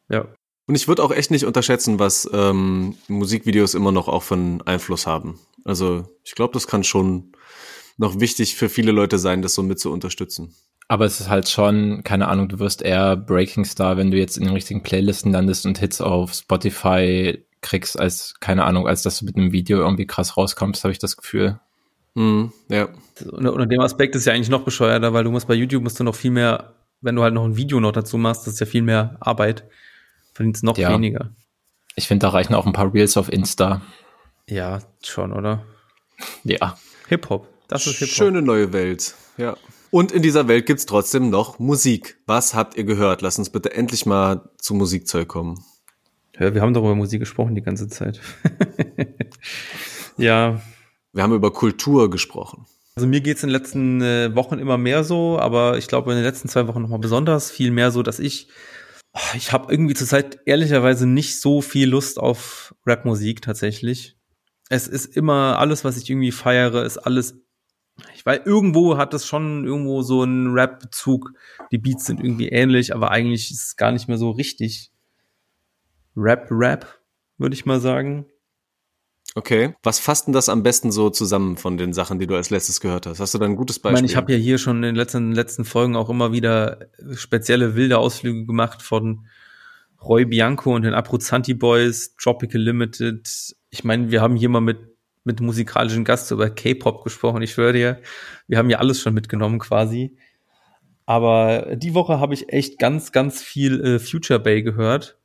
[0.09, 0.27] Ja.
[0.67, 5.07] Und ich würde auch echt nicht unterschätzen, was ähm, Musikvideos immer noch auch von Einfluss
[5.07, 5.39] haben.
[5.65, 7.33] Also ich glaube, das kann schon
[7.96, 10.54] noch wichtig für viele Leute sein, das so mit zu unterstützen.
[10.88, 14.37] Aber es ist halt schon, keine Ahnung, du wirst eher Breaking Star, wenn du jetzt
[14.37, 19.18] in den richtigen Playlisten landest und Hits auf Spotify kriegst, als, keine Ahnung, als dass
[19.18, 21.59] du mit einem Video irgendwie krass rauskommst, habe ich das Gefühl.
[22.14, 22.88] Mm, ja.
[23.30, 25.98] Unter, unter dem Aspekt ist ja eigentlich noch bescheuerter, weil du musst bei YouTube musst
[25.98, 28.61] du noch viel mehr, wenn du halt noch ein Video noch dazu machst, das ist
[28.61, 29.64] ja viel mehr Arbeit,
[30.32, 30.90] verdienst noch ja.
[30.90, 31.30] weniger.
[31.96, 33.82] Ich finde, da reichen auch ein paar Reels auf Insta.
[34.48, 35.64] Ja, schon, oder?
[36.44, 36.76] Ja.
[37.09, 37.48] Hip-Hop.
[37.68, 38.14] Das ist Hip-Hop.
[38.14, 39.14] Schöne neue Welt.
[39.37, 39.57] Ja.
[39.90, 42.18] Und in dieser Welt gibt's trotzdem noch Musik.
[42.26, 43.22] Was habt ihr gehört?
[43.22, 45.64] Lass uns bitte endlich mal zu Musikzeug kommen.
[46.38, 48.20] Ja, wir haben doch über Musik gesprochen die ganze Zeit.
[50.16, 50.61] ja.
[51.12, 52.66] Wir haben über Kultur gesprochen.
[52.94, 56.16] Also mir geht's in den letzten äh, Wochen immer mehr so, aber ich glaube in
[56.16, 58.48] den letzten zwei Wochen nochmal besonders viel mehr so, dass ich
[59.35, 64.16] ich habe irgendwie zurzeit ehrlicherweise nicht so viel Lust auf Rapmusik tatsächlich.
[64.68, 67.40] Es ist immer alles, was ich irgendwie feiere, ist alles.
[68.14, 71.32] Ich weiß, irgendwo hat es schon irgendwo so einen Rap-Bezug.
[71.70, 74.90] Die Beats sind irgendwie ähnlich, aber eigentlich ist es gar nicht mehr so richtig
[76.16, 77.00] Rap-Rap,
[77.38, 78.26] würde ich mal sagen.
[79.35, 79.74] Okay.
[79.82, 82.80] Was fasst denn das am besten so zusammen von den Sachen, die du als letztes
[82.80, 83.20] gehört hast?
[83.20, 83.96] Hast du da ein gutes Beispiel?
[83.96, 86.88] Ich meine, ich habe ja hier schon in den letzten, letzten Folgen auch immer wieder
[87.14, 89.26] spezielle wilde Ausflüge gemacht von
[90.02, 93.56] Roy Bianco und den Abruzzanti Boys, Tropical Limited.
[93.68, 94.78] Ich meine, wir haben hier mal mit,
[95.27, 97.43] mit musikalischen Gast über K-Pop gesprochen.
[97.43, 98.01] Ich schwöre dir,
[98.47, 100.17] wir haben ja alles schon mitgenommen quasi.
[101.05, 105.19] Aber die Woche habe ich echt ganz, ganz viel äh, Future Bay gehört,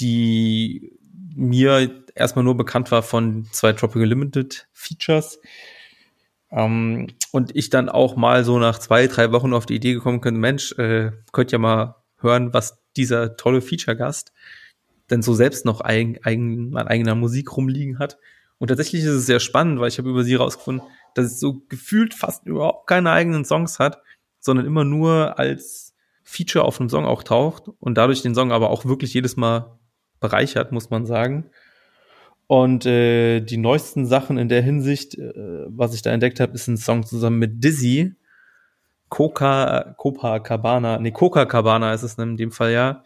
[0.00, 0.98] die
[1.34, 5.40] mir erstmal nur bekannt war von zwei Tropical Limited Features.
[6.50, 10.20] Ähm, und ich dann auch mal so nach zwei, drei Wochen auf die Idee gekommen
[10.20, 14.32] könnte, Mensch, äh, könnt ja mal hören, was dieser tolle Feature-Gast
[15.10, 18.18] denn so selbst noch eigen, eigen, an eigener Musik rumliegen hat.
[18.58, 21.62] Und tatsächlich ist es sehr spannend, weil ich habe über sie rausgefunden, dass es so
[21.68, 24.02] gefühlt fast überhaupt keine eigenen Songs hat,
[24.40, 25.94] sondern immer nur als
[26.24, 29.78] Feature auf einem Song auch taucht und dadurch den Song aber auch wirklich jedes Mal
[30.20, 31.50] bereichert, muss man sagen.
[32.46, 35.32] Und äh, die neuesten Sachen in der Hinsicht, äh,
[35.68, 38.14] was ich da entdeckt habe, ist ein Song zusammen mit Dizzy.
[39.10, 43.04] Coca, Copa Cabana, nee, Coca Cabana ist es in dem Fall ja.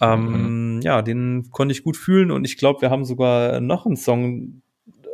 [0.00, 0.80] Ähm, mhm.
[0.82, 4.62] Ja, den konnte ich gut fühlen und ich glaube, wir haben sogar noch einen Song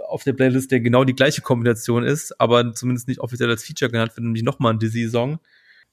[0.09, 3.91] auf der Playlist, der genau die gleiche Kombination ist, aber zumindest nicht offiziell als Feature
[3.91, 5.39] genannt wird, nämlich nochmal ein Dizzy-Song.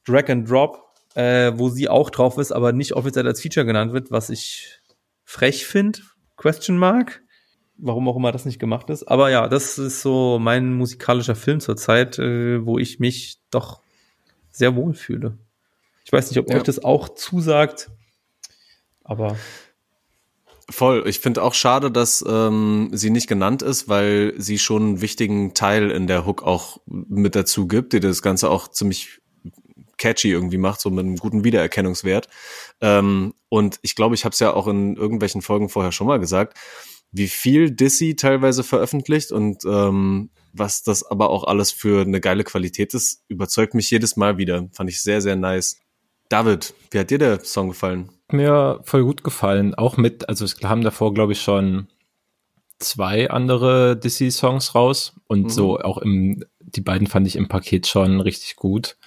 [0.06, 0.80] Drag and Drop,
[1.16, 4.82] äh, wo sie auch drauf ist, aber nicht offiziell als Feature genannt wird, was ich
[5.24, 6.00] frech finde.
[6.36, 7.22] Question Mark
[7.82, 9.04] warum auch immer das nicht gemacht ist.
[9.04, 13.82] Aber ja, das ist so mein musikalischer Film zurzeit, äh, wo ich mich doch
[14.52, 15.38] sehr wohl fühle.
[16.06, 16.58] Ich weiß nicht, ob ja.
[16.58, 17.90] euch das auch zusagt,
[19.04, 19.38] aber
[20.70, 21.04] Voll.
[21.06, 25.54] Ich finde auch schade, dass ähm, sie nicht genannt ist, weil sie schon einen wichtigen
[25.54, 29.20] Teil in der Hook auch mit dazu gibt, die das Ganze auch ziemlich
[29.98, 32.30] catchy irgendwie macht, so mit einem guten Wiedererkennungswert.
[32.80, 36.20] Ähm, und ich glaube, ich habe es ja auch in irgendwelchen Folgen vorher schon mal
[36.20, 36.58] gesagt
[37.12, 42.44] wie viel Dissy teilweise veröffentlicht und ähm, was das aber auch alles für eine geile
[42.44, 44.70] Qualität ist, überzeugt mich jedes Mal wieder.
[44.72, 45.78] Fand ich sehr, sehr nice.
[46.32, 48.10] David, wie hat dir der Song gefallen?
[48.32, 49.76] Mir voll gut gefallen.
[49.76, 51.88] Auch mit, also es haben davor, glaube ich, schon
[52.80, 55.50] zwei andere Dissy-Songs raus und mhm.
[55.50, 58.98] so auch im, die beiden fand ich im Paket schon richtig gut.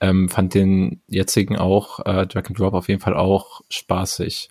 [0.00, 4.48] Ähm, fand den jetzigen auch, äh, Drag and Drop auf jeden Fall auch spaßig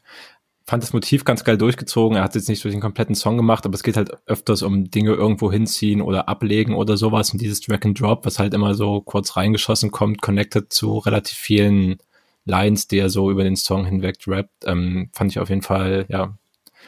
[0.72, 2.16] fand das Motiv ganz geil durchgezogen.
[2.18, 4.90] Er hat jetzt nicht durch den kompletten Song gemacht, aber es geht halt öfters um
[4.90, 7.32] Dinge irgendwo hinziehen oder ablegen oder sowas.
[7.32, 11.38] Und dieses Drag and Drop, was halt immer so kurz reingeschossen kommt, connected zu relativ
[11.38, 11.98] vielen
[12.46, 16.06] Lines, die er so über den Song hinweg rappt, ähm, fand ich auf jeden Fall,
[16.10, 16.38] ja,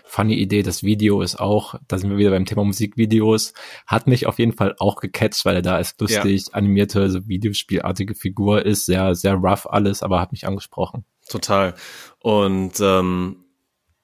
[0.05, 0.63] funny Idee.
[0.63, 3.53] Das Video ist auch, da sind wir wieder beim Thema Musikvideos,
[3.87, 6.53] hat mich auf jeden Fall auch gecatcht, weil er da als lustig ja.
[6.53, 11.05] animierte, so Videospielartige Figur ist, sehr, sehr rough alles, aber hat mich angesprochen.
[11.29, 11.73] Total.
[12.19, 13.37] Und ähm,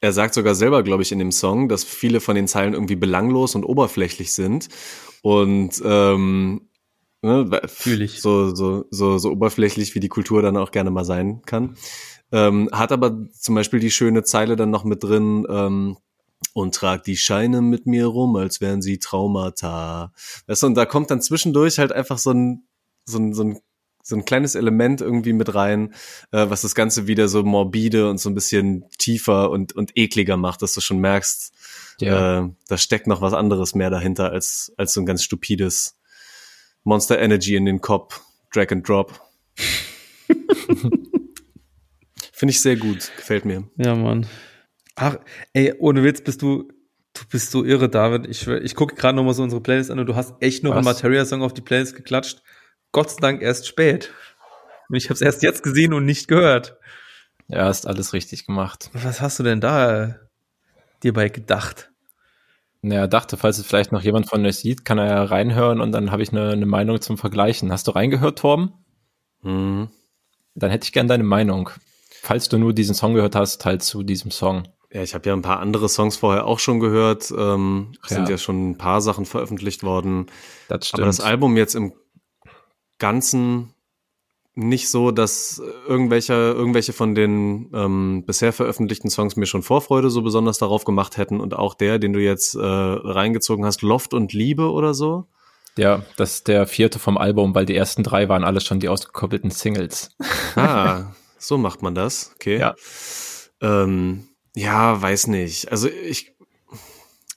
[0.01, 2.95] er sagt sogar selber, glaube ich, in dem Song, dass viele von den Zeilen irgendwie
[2.95, 4.69] belanglos und oberflächlich sind.
[5.21, 6.68] Und ähm,
[7.21, 7.61] ne,
[8.03, 8.21] ich.
[8.21, 11.75] So, so, so, so oberflächlich, wie die Kultur dann auch gerne mal sein kann.
[12.31, 15.97] Ähm, hat aber zum Beispiel die schöne Zeile dann noch mit drin, ähm,
[16.53, 20.13] und trag die Scheine mit mir rum, als wären sie Traumata.
[20.47, 22.63] Weißt du, und da kommt dann zwischendurch halt einfach so ein,
[23.05, 23.59] so ein, so ein
[24.01, 25.93] so ein kleines Element irgendwie mit rein,
[26.31, 30.35] äh, was das Ganze wieder so morbide und so ein bisschen tiefer und, und ekliger
[30.35, 31.53] macht, dass du schon merkst,
[31.99, 32.39] ja.
[32.39, 35.98] äh, da steckt noch was anderes mehr dahinter als, als so ein ganz stupides
[36.83, 38.21] Monster Energy in den Kopf,
[38.53, 39.21] Drag and Drop.
[42.33, 43.69] Finde ich sehr gut, gefällt mir.
[43.77, 44.25] Ja, Mann.
[44.95, 45.17] Ach,
[45.53, 46.69] ey, ohne Witz bist du,
[47.13, 48.27] du bist so irre, David.
[48.27, 50.77] Ich, ich gucke gerade nochmal so unsere Playlist an und du hast echt noch Was?
[50.77, 52.41] einen Materia-Song auf die Playlist geklatscht.
[52.91, 54.13] Gott sei Dank erst spät.
[54.89, 56.77] Und ich habe es erst jetzt gesehen und nicht gehört.
[57.47, 58.89] Ja, hast alles richtig gemacht.
[58.93, 60.19] Was hast du denn da
[61.03, 61.91] dir bei gedacht?
[62.81, 65.91] Naja, dachte, falls es vielleicht noch jemand von euch sieht, kann er ja reinhören und
[65.91, 67.71] dann habe ich eine, eine, Meinung zum Vergleichen.
[67.71, 68.71] Hast du reingehört, Torben?
[69.41, 69.89] Mhm.
[70.55, 71.71] Dann hätte ich gern deine Meinung.
[72.21, 74.63] Falls du nur diesen Song gehört hast, halt zu diesem Song.
[74.91, 77.31] Ja, ich habe ja ein paar andere Songs vorher auch schon gehört.
[77.37, 78.15] Ähm, ja.
[78.15, 80.27] Sind ja schon ein paar Sachen veröffentlicht worden.
[80.67, 81.01] Das stimmt.
[81.01, 81.93] Aber das Album jetzt im
[82.97, 83.73] Ganzen
[84.59, 90.21] nicht so, dass irgendwelche, irgendwelche von den ähm, bisher veröffentlichten Songs mir schon Vorfreude so
[90.21, 94.33] besonders darauf gemacht hätten und auch der, den du jetzt äh, reingezogen hast, Loft und
[94.33, 95.25] Liebe oder so.
[95.77, 98.89] Ja, das ist der vierte vom Album, weil die ersten drei waren alles schon die
[98.89, 100.15] ausgekoppelten Singles.
[100.55, 102.59] Ah, so macht man das, okay.
[102.59, 102.75] Ja.
[103.61, 105.71] Ähm, ja, weiß nicht.
[105.71, 106.33] Also ich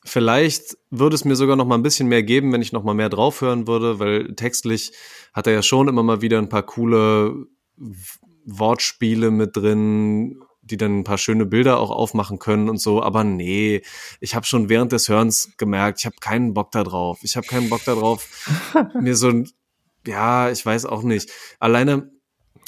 [0.04, 2.94] vielleicht würde es mir sogar noch mal ein bisschen mehr geben, wenn ich noch mal
[2.94, 4.92] mehr draufhören würde, weil textlich
[5.32, 7.46] hat er ja schon immer mal wieder ein paar coole
[8.44, 13.02] Wortspiele mit drin, die dann ein paar schöne Bilder auch aufmachen können und so.
[13.02, 13.82] Aber nee,
[14.20, 17.20] ich habe schon während des Hörens gemerkt, ich habe keinen Bock da drauf.
[17.22, 18.28] Ich habe keinen Bock da drauf,
[19.00, 19.48] mir so ein,
[20.06, 21.30] ja, ich weiß auch nicht.
[21.58, 22.10] Alleine,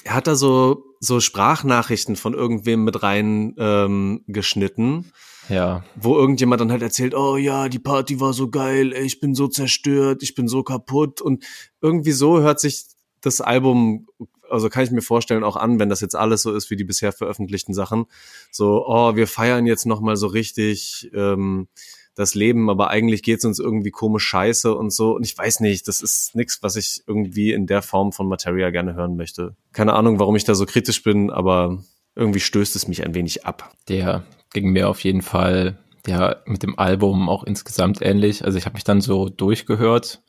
[0.04, 5.12] er hat da so so Sprachnachrichten von irgendwem mit rein ähm, geschnitten.
[5.48, 5.84] Ja.
[5.94, 9.34] Wo irgendjemand dann halt erzählt, oh ja, die Party war so geil, ey, ich bin
[9.34, 11.20] so zerstört, ich bin so kaputt.
[11.20, 11.44] Und
[11.80, 12.84] irgendwie so hört sich
[13.20, 14.06] das Album,
[14.50, 16.84] also kann ich mir vorstellen, auch an, wenn das jetzt alles so ist wie die
[16.84, 18.06] bisher veröffentlichten Sachen.
[18.50, 21.10] So, oh, wir feiern jetzt nochmal so richtig.
[21.14, 21.68] Ähm,
[22.14, 25.14] das Leben, aber eigentlich geht's uns irgendwie komisch scheiße und so.
[25.14, 28.70] Und ich weiß nicht, das ist nichts, was ich irgendwie in der Form von Materia
[28.70, 29.56] gerne hören möchte.
[29.72, 31.82] Keine Ahnung, warum ich da so kritisch bin, aber
[32.14, 33.72] irgendwie stößt es mich ein wenig ab.
[33.88, 34.24] Der
[34.54, 38.44] ging mir auf jeden Fall ja mit dem Album auch insgesamt ähnlich.
[38.44, 40.22] Also ich habe mich dann so durchgehört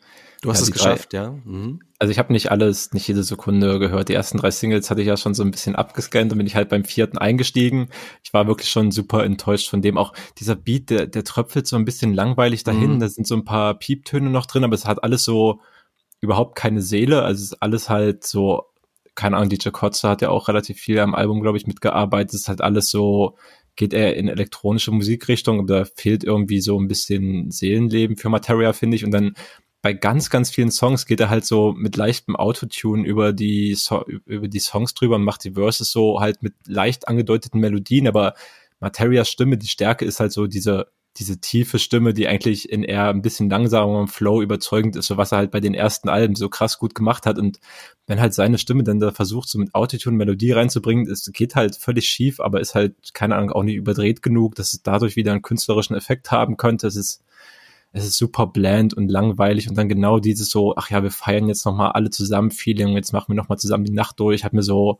[0.46, 1.32] Du hast ja, es geschafft, drei, ja.
[1.44, 1.80] Mhm.
[1.98, 4.10] Also ich habe nicht alles, nicht jede Sekunde gehört.
[4.10, 6.56] Die ersten drei Singles hatte ich ja schon so ein bisschen abgescannt und bin ich
[6.56, 7.90] halt beim vierten eingestiegen.
[8.24, 9.98] Ich war wirklich schon super enttäuscht von dem.
[9.98, 12.96] Auch dieser Beat, der, der tröpfelt so ein bisschen langweilig dahin.
[12.96, 13.00] Mhm.
[13.00, 15.62] Da sind so ein paar Pieptöne noch drin, aber es hat alles so
[16.20, 17.24] überhaupt keine Seele.
[17.24, 18.66] Also es ist alles halt so,
[19.16, 22.36] keine Ahnung, DJ Kotze hat ja auch relativ viel am Album, glaube ich, mitgearbeitet.
[22.36, 23.36] Es ist halt alles so,
[23.76, 28.74] geht er in elektronische Musikrichtung, aber da fehlt irgendwie so ein bisschen Seelenleben für Materia,
[28.74, 29.06] finde ich.
[29.06, 29.36] Und dann
[29.82, 34.04] bei ganz, ganz vielen Songs geht er halt so mit leichtem Autotune über die, so
[34.26, 38.34] über die Songs drüber und macht die Verses so halt mit leicht angedeuteten Melodien, aber
[38.80, 43.08] Materias Stimme, die Stärke ist halt so diese, diese tiefe Stimme, die eigentlich in eher
[43.08, 46.50] ein bisschen langsamerem Flow überzeugend ist, so was er halt bei den ersten Alben so
[46.50, 47.40] krass gut gemacht hat.
[47.40, 47.60] Und
[48.06, 51.78] wenn halt seine Stimme dann da versucht, so mit Autotune Melodie reinzubringen, es geht halt
[51.78, 55.32] völlig schief, aber ist halt, keine Ahnung, auch nicht überdreht genug, dass es dadurch wieder
[55.32, 56.88] einen künstlerischen Effekt haben könnte.
[56.88, 57.22] Es ist
[57.96, 61.48] es ist super bland und langweilig und dann genau dieses so, ach ja, wir feiern
[61.48, 64.64] jetzt nochmal alle zusammen Feeling, jetzt machen wir nochmal zusammen die Nacht durch, hat mir
[64.64, 65.00] so,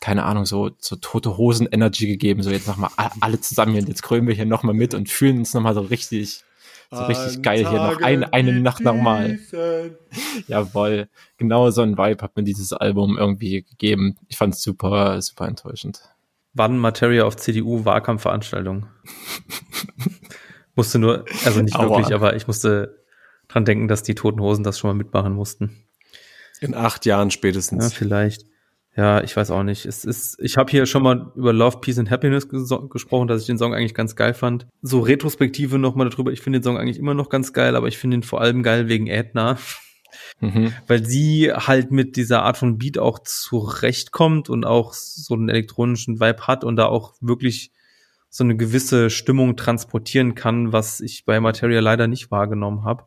[0.00, 4.02] keine Ahnung, so, so tote Hosen Energy gegeben, so jetzt nochmal alle zusammen und jetzt
[4.02, 6.44] krönen wir hier nochmal mit und fühlen uns nochmal so richtig,
[6.90, 9.38] so richtig An geil Tage hier noch eine, eine Nacht nochmal.
[10.46, 11.08] Jawoll.
[11.38, 14.16] Genau so ein Vibe hat mir dieses Album irgendwie gegeben.
[14.28, 16.02] Ich fand es super, super enttäuschend.
[16.52, 18.86] Wann Materia auf CDU Wahlkampfveranstaltung?
[20.76, 21.96] Musste nur, also nicht Aua.
[21.96, 23.04] wirklich, aber ich musste
[23.48, 25.84] dran denken, dass die Toten Hosen das schon mal mitmachen mussten.
[26.60, 27.84] In acht Jahren spätestens.
[27.84, 28.44] Ja, vielleicht.
[28.96, 29.86] Ja, ich weiß auch nicht.
[29.86, 33.40] Es ist, ich habe hier schon mal über Love, Peace and Happiness ges gesprochen, dass
[33.40, 34.68] ich den Song eigentlich ganz geil fand.
[34.82, 36.30] So Retrospektive nochmal darüber.
[36.30, 38.62] Ich finde den Song eigentlich immer noch ganz geil, aber ich finde ihn vor allem
[38.62, 39.58] geil wegen Edna.
[40.40, 40.72] Mhm.
[40.86, 46.20] Weil sie halt mit dieser Art von Beat auch zurechtkommt und auch so einen elektronischen
[46.20, 47.72] Vibe hat und da auch wirklich
[48.30, 53.04] so eine gewisse Stimmung transportieren kann, was ich bei Materia leider nicht wahrgenommen habe.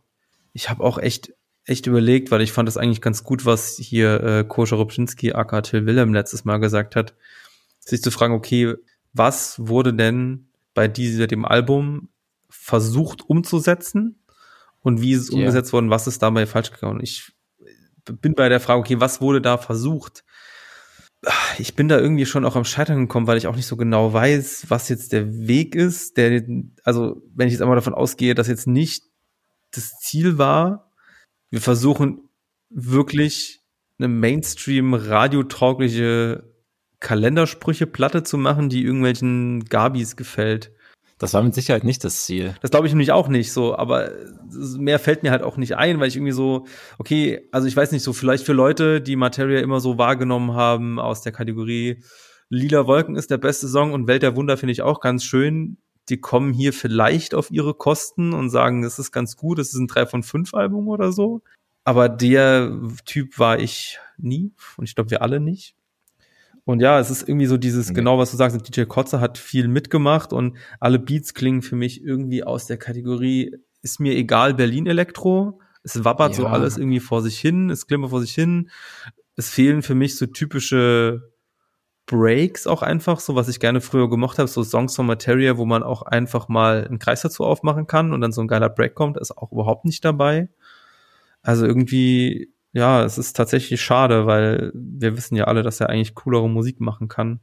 [0.54, 1.34] Ich habe auch echt
[1.67, 5.62] echt überlegt, weil ich fand das eigentlich ganz gut, was hier äh, Koscher Robczynski aka
[5.62, 7.13] Till Willem letztes Mal gesagt hat,
[7.80, 8.73] sich zu fragen, okay,
[9.13, 12.10] was wurde denn bei dieser, dem Album
[12.49, 14.23] versucht umzusetzen
[14.80, 15.39] und wie ist es yeah.
[15.39, 17.01] umgesetzt worden, was ist dabei falsch gegangen?
[17.01, 17.34] Ich
[18.06, 20.23] bin bei der Frage, okay, was wurde da versucht?
[21.58, 24.13] ich bin da irgendwie schon auch am Scheitern gekommen, weil ich auch nicht so genau
[24.13, 26.17] weiß, was jetzt der Weg ist.
[26.17, 26.43] Der,
[26.84, 29.03] also, wenn ich jetzt einmal davon ausgehe, dass jetzt nicht
[29.71, 30.87] das Ziel war,
[31.50, 32.30] wir versuchen
[32.70, 33.62] wirklich
[34.00, 36.44] eine Mainstream-radiotaugliche
[37.00, 40.72] Kalendersprüche-Platte zu machen, die irgendwelchen Gabis gefällt.
[41.20, 42.54] Das war mit Sicherheit nicht das Ziel.
[42.62, 44.12] Das glaube ich nämlich auch nicht so, aber
[44.78, 46.68] mehr fällt mir halt auch nicht ein, weil ich irgendwie so,
[47.00, 51.00] okay, also ich weiß nicht, so vielleicht für Leute, die Materia immer so wahrgenommen haben
[51.00, 52.04] aus der Kategorie
[52.50, 55.78] Lila Wolken ist der beste Song und Welt der Wunder finde ich auch ganz schön.
[56.10, 59.76] Die kommen hier vielleicht auf ihre Kosten und sagen, das ist ganz gut, das ist
[59.80, 61.41] ein 3 von 5 Album oder so.
[61.84, 65.76] Aber der Typ war ich nie und ich glaube wir alle nicht.
[66.65, 67.96] Und ja, es ist irgendwie so dieses, okay.
[67.96, 72.04] genau was du sagst, DJ Kotze hat viel mitgemacht und alle Beats klingen für mich
[72.04, 75.62] irgendwie aus der Kategorie, ist mir egal, Berlin Elektro.
[75.84, 76.41] Es wappert ja.
[76.41, 78.70] so alles irgendwie vor sich hin, es klimpert vor sich hin.
[79.38, 81.32] Es fehlen für mich so typische
[82.08, 85.65] Breaks auch einfach, so was ich gerne früher gemocht habe, so Songs von Materia, wo
[85.65, 88.96] man auch einfach mal einen Kreis dazu aufmachen kann und dann so ein geiler Break
[88.96, 90.50] kommt, ist auch überhaupt nicht dabei.
[91.43, 96.15] Also irgendwie, ja, es ist tatsächlich schade, weil wir wissen ja alle, dass er eigentlich
[96.15, 97.41] coolere Musik machen kann.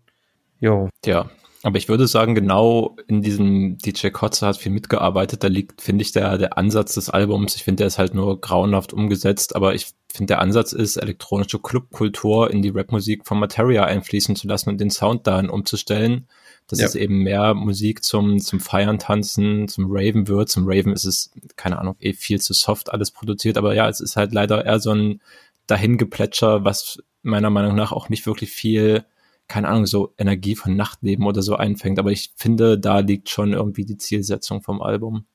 [0.58, 0.88] Jo.
[1.04, 1.30] Ja,
[1.64, 5.42] aber ich würde sagen, genau in diesem DJ Kotze hat viel mitgearbeitet.
[5.42, 7.56] Da liegt, finde ich, der, der Ansatz des Albums.
[7.56, 11.58] Ich finde, der ist halt nur grauenhaft umgesetzt, aber ich finde, der Ansatz ist, elektronische
[11.58, 16.26] Clubkultur in die Rapmusik von Materia einfließen zu lassen und den Sound dahin umzustellen.
[16.66, 16.86] Dass ja.
[16.86, 20.50] es eben mehr Musik zum, zum Feiern, Tanzen, zum Raven wird.
[20.50, 23.56] Zum Raven ist es, keine Ahnung, eh viel zu soft alles produziert.
[23.56, 25.22] Aber ja, es ist halt leider eher so ein
[25.66, 29.06] Dahingeplätscher, was meiner Meinung nach auch nicht wirklich viel
[29.48, 31.98] keine Ahnung, so Energie von Nachtleben oder so einfängt.
[31.98, 35.26] Aber ich finde, da liegt schon irgendwie die Zielsetzung vom Album.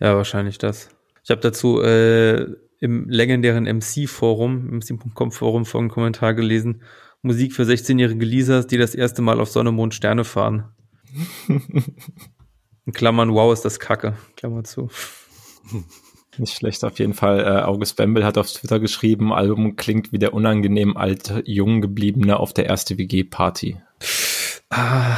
[0.00, 0.90] Ja, wahrscheinlich das.
[1.24, 2.46] Ich habe dazu äh,
[2.80, 6.82] im legendären MC-Forum, MC.com-Forum folgenden Kommentar gelesen.
[7.22, 10.68] Musik für 16-jährige Lisas, die das erste Mal auf Sonne, Mond, Sterne fahren.
[11.48, 14.14] In Klammern, wow, ist das Kacke.
[14.36, 14.88] Klammer zu.
[16.38, 17.40] Nicht schlecht auf jeden Fall.
[17.40, 22.38] Äh, August Bembel hat auf Twitter geschrieben, Album klingt wie der unangenehm alte, jung gebliebene
[22.38, 23.80] auf der erste WG-Party.
[24.70, 25.16] Ah,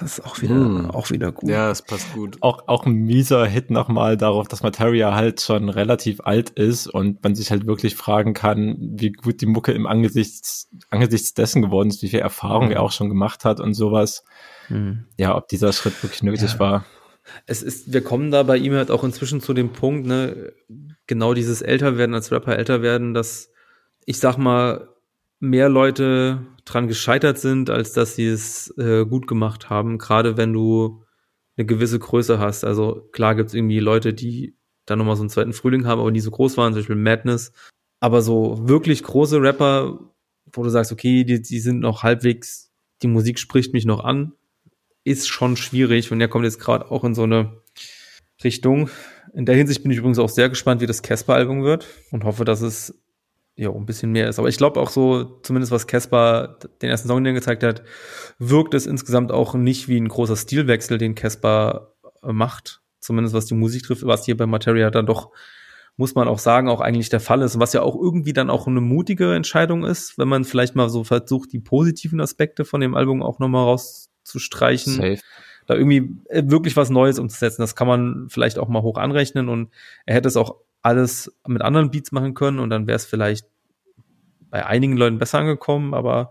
[0.00, 0.90] das ist auch wieder, mm.
[0.90, 1.50] auch wieder gut.
[1.50, 2.38] Ja, es passt gut.
[2.40, 7.22] Auch, auch ein mieser Hit nochmal darauf, dass Materia halt schon relativ alt ist und
[7.22, 11.88] man sich halt wirklich fragen kann, wie gut die Mucke im Angesichts, angesichts dessen geworden
[11.88, 14.24] ist, wie viel Erfahrung er auch schon gemacht hat und sowas.
[14.68, 15.04] Mm.
[15.18, 16.58] Ja, ob dieser Schritt wirklich nötig ja.
[16.58, 16.84] war
[17.46, 20.52] es ist, wir kommen da bei ihm halt auch inzwischen zu dem Punkt, ne,
[21.06, 23.50] genau dieses Älterwerden als Rapper älter werden, dass
[24.06, 24.88] ich sag mal,
[25.38, 30.52] mehr Leute dran gescheitert sind, als dass sie es äh, gut gemacht haben, gerade wenn
[30.52, 31.04] du
[31.56, 32.64] eine gewisse Größe hast.
[32.64, 36.20] Also klar gibt's irgendwie Leute, die dann nochmal so einen zweiten Frühling haben, aber nie
[36.20, 37.52] so groß waren, zum Beispiel Madness.
[38.00, 40.00] Aber so wirklich große Rapper,
[40.52, 44.32] wo du sagst, okay, die, die sind noch halbwegs, die Musik spricht mich noch an,
[45.04, 47.60] ist schon schwierig und er kommt jetzt gerade auch in so eine
[48.42, 48.90] Richtung.
[49.34, 52.44] In der Hinsicht bin ich übrigens auch sehr gespannt, wie das Casper-Album wird und hoffe,
[52.44, 53.00] dass es
[53.56, 54.38] ja ein bisschen mehr ist.
[54.38, 57.82] Aber ich glaube auch so, zumindest was Casper den ersten Song, den er gezeigt hat,
[58.38, 62.80] wirkt es insgesamt auch nicht wie ein großer Stilwechsel, den Casper äh, macht.
[63.00, 65.30] Zumindest was die Musik trifft, was hier bei Materia dann doch,
[65.96, 67.54] muss man auch sagen, auch eigentlich der Fall ist.
[67.54, 70.88] Und was ja auch irgendwie dann auch eine mutige Entscheidung ist, wenn man vielleicht mal
[70.88, 74.94] so versucht, die positiven Aspekte von dem Album auch nochmal raus zu streichen.
[74.94, 75.20] Safe.
[75.66, 77.62] Da irgendwie äh, wirklich was Neues umzusetzen.
[77.62, 79.70] Das kann man vielleicht auch mal hoch anrechnen und
[80.06, 83.46] er hätte es auch alles mit anderen Beats machen können und dann wäre es vielleicht
[84.50, 86.30] bei einigen Leuten besser angekommen, aber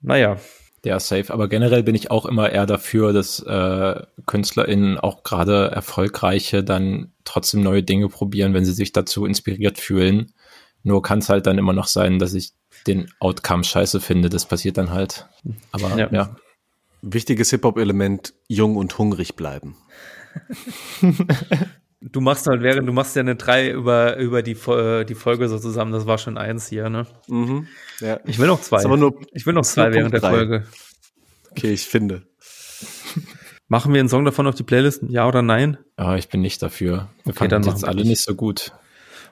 [0.00, 0.36] naja.
[0.84, 1.32] Ja, safe.
[1.32, 7.12] Aber generell bin ich auch immer eher dafür, dass äh, KünstlerInnen, auch gerade erfolgreiche, dann
[7.24, 10.32] trotzdem neue Dinge probieren, wenn sie sich dazu inspiriert fühlen.
[10.84, 12.52] Nur kann es halt dann immer noch sein, dass ich
[12.86, 14.28] den Outcome scheiße finde.
[14.28, 15.26] Das passiert dann halt.
[15.72, 16.08] Aber ja.
[16.12, 16.36] ja.
[17.02, 19.76] Wichtiges Hip-Hop-Element, jung und hungrig bleiben.
[22.00, 25.58] du machst halt während, du machst ja eine drei über, über die, die Folge so
[25.58, 27.06] zusammen, das war schon eins hier, ne?
[27.28, 27.66] Mhm.
[28.00, 28.20] Ja.
[28.24, 28.82] Ich will noch zwei.
[28.84, 30.66] Nur, ich will noch zwei während der Folge.
[31.50, 32.22] Okay, ich finde.
[33.68, 35.02] Machen wir einen Song davon auf die Playlist?
[35.08, 35.76] Ja oder nein?
[35.98, 37.08] Ja, ich bin nicht dafür.
[37.24, 38.72] Wir okay, fanden jetzt alle nicht so gut.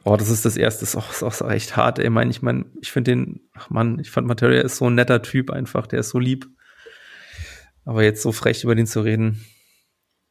[0.04, 1.98] Oh, das ist das erste, das ist auch, ist auch echt hart.
[1.98, 4.94] Ich meine, ich meine, ich finde den, ach man, ich fand Materia ist so ein
[4.94, 6.46] netter Typ einfach, der ist so lieb.
[7.86, 9.46] Aber jetzt so frech über den zu reden,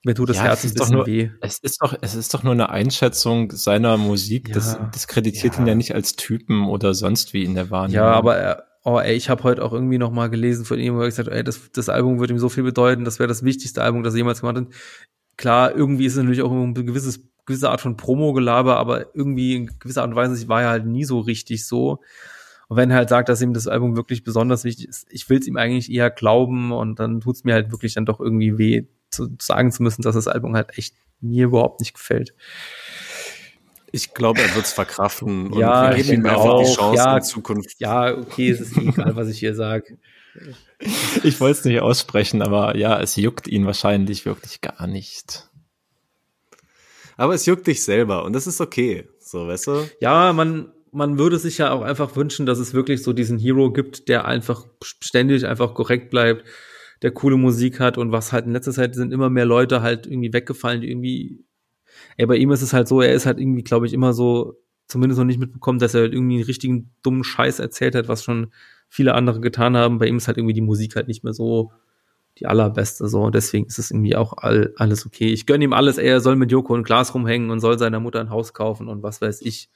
[0.03, 1.31] mir tut das ja, Herz ein bisschen nur, weh.
[1.41, 4.49] Es ist doch, es ist doch nur eine Einschätzung seiner Musik.
[4.49, 5.61] Ja, das, das kreditiert ja.
[5.61, 8.05] ihn ja nicht als Typen oder sonst wie in der Wahrnehmung.
[8.05, 10.93] Ja, aber er, oh ey, ich habe heute auch irgendwie noch mal gelesen von ihm,
[10.95, 13.27] wo er gesagt hat, ey, das, das Album wird ihm so viel bedeuten, das wäre
[13.27, 14.67] das wichtigste Album, das er jemals gemacht hat.
[15.37, 19.79] Klar, irgendwie ist es natürlich auch ein gewisses gewisse Art von Promo-Gelaber, aber irgendwie in
[19.79, 22.01] gewisser Art und Weise war er halt nie so richtig so.
[22.67, 25.39] Und wenn er halt sagt, dass ihm das Album wirklich besonders wichtig ist, ich will
[25.39, 28.57] es ihm eigentlich eher glauben und dann tut es mir halt wirklich dann doch irgendwie
[28.57, 32.33] weh, zu, sagen zu müssen, dass das Album halt echt mir überhaupt nicht gefällt.
[33.91, 36.63] Ich glaube, er wird es verkraften und ja, wir geben ihm einfach auch.
[36.63, 37.79] die Chance ja, in Zukunft.
[37.79, 39.97] Ja, okay, es ist egal, was ich hier sage.
[41.23, 45.49] Ich wollte es nicht aussprechen, aber ja, es juckt ihn wahrscheinlich wirklich gar nicht.
[47.15, 49.07] Aber es juckt dich selber und das ist okay.
[49.19, 49.89] So, weißt du?
[50.01, 53.71] Ja, man, man würde sich ja auch einfach wünschen, dass es wirklich so diesen Hero
[53.71, 56.45] gibt, der einfach ständig einfach korrekt bleibt,
[57.01, 60.07] der coole Musik hat und was halt in letzter Zeit sind immer mehr Leute halt
[60.07, 61.45] irgendwie weggefallen, die irgendwie,
[62.17, 64.55] ey, bei ihm ist es halt so, er ist halt irgendwie, glaube ich, immer so,
[64.87, 68.23] zumindest noch nicht mitbekommen, dass er halt irgendwie einen richtigen dummen Scheiß erzählt hat, was
[68.23, 68.51] schon
[68.87, 69.97] viele andere getan haben.
[69.97, 71.71] Bei ihm ist halt irgendwie die Musik halt nicht mehr so
[72.39, 73.23] die allerbeste so.
[73.23, 75.31] Und deswegen ist es irgendwie auch all, alles okay.
[75.31, 77.99] Ich gönne ihm alles, ey, er soll mit Joko und Glas rumhängen und soll seiner
[77.99, 79.69] Mutter ein Haus kaufen und was weiß ich.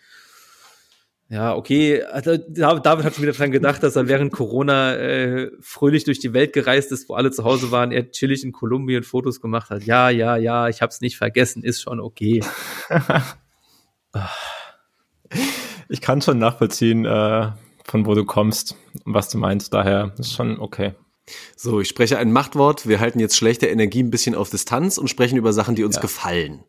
[1.31, 2.03] Ja, okay.
[2.03, 6.33] Also, David hat schon wieder dran gedacht, dass er während Corona äh, fröhlich durch die
[6.33, 9.83] Welt gereist ist, wo alle zu Hause waren, er chillig in Kolumbien Fotos gemacht hat.
[9.83, 12.43] Ja, ja, ja, ich hab's nicht vergessen, ist schon okay.
[15.89, 17.51] ich kann schon nachvollziehen, äh,
[17.85, 18.75] von wo du kommst
[19.05, 19.71] und was du meinst.
[19.71, 20.95] Daher ist schon okay.
[21.55, 22.87] So, ich spreche ein Machtwort.
[22.87, 25.97] Wir halten jetzt schlechte Energie ein bisschen auf Distanz und sprechen über Sachen, die uns
[25.97, 26.01] ja.
[26.01, 26.63] gefallen.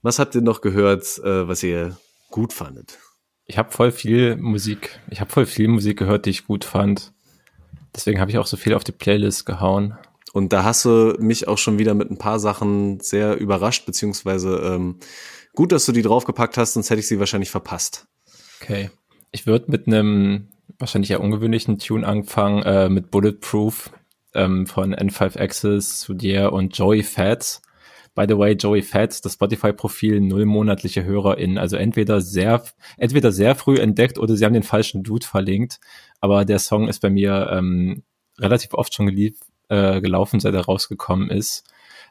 [0.00, 1.98] Was habt ihr noch gehört, äh, was ihr
[2.30, 2.98] gut fandet?
[3.46, 4.98] Ich habe voll viel Musik.
[5.08, 7.12] Ich habe voll viel Musik gehört, die ich gut fand.
[7.94, 9.96] Deswegen habe ich auch so viel auf die Playlist gehauen.
[10.32, 14.56] Und da hast du mich auch schon wieder mit ein paar Sachen sehr überrascht, beziehungsweise
[14.58, 14.96] ähm,
[15.54, 18.06] gut, dass du die draufgepackt hast, sonst hätte ich sie wahrscheinlich verpasst.
[18.60, 18.90] Okay.
[19.30, 23.90] Ich würde mit einem wahrscheinlich eher ungewöhnlichen Tune angefangen, äh, mit Bulletproof
[24.34, 27.62] ähm, von N5 Access, Sudier und Joey Fats.
[28.16, 31.58] By the way, Joey Fats, das Spotify-Profil, null monatliche HörerInnen.
[31.58, 32.64] Also entweder sehr,
[32.96, 35.78] entweder sehr früh entdeckt oder sie haben den falschen Dude verlinkt.
[36.20, 38.02] Aber der Song ist bei mir ähm,
[38.38, 39.38] relativ oft schon gelief,
[39.68, 41.64] äh, gelaufen, seit er rausgekommen ist.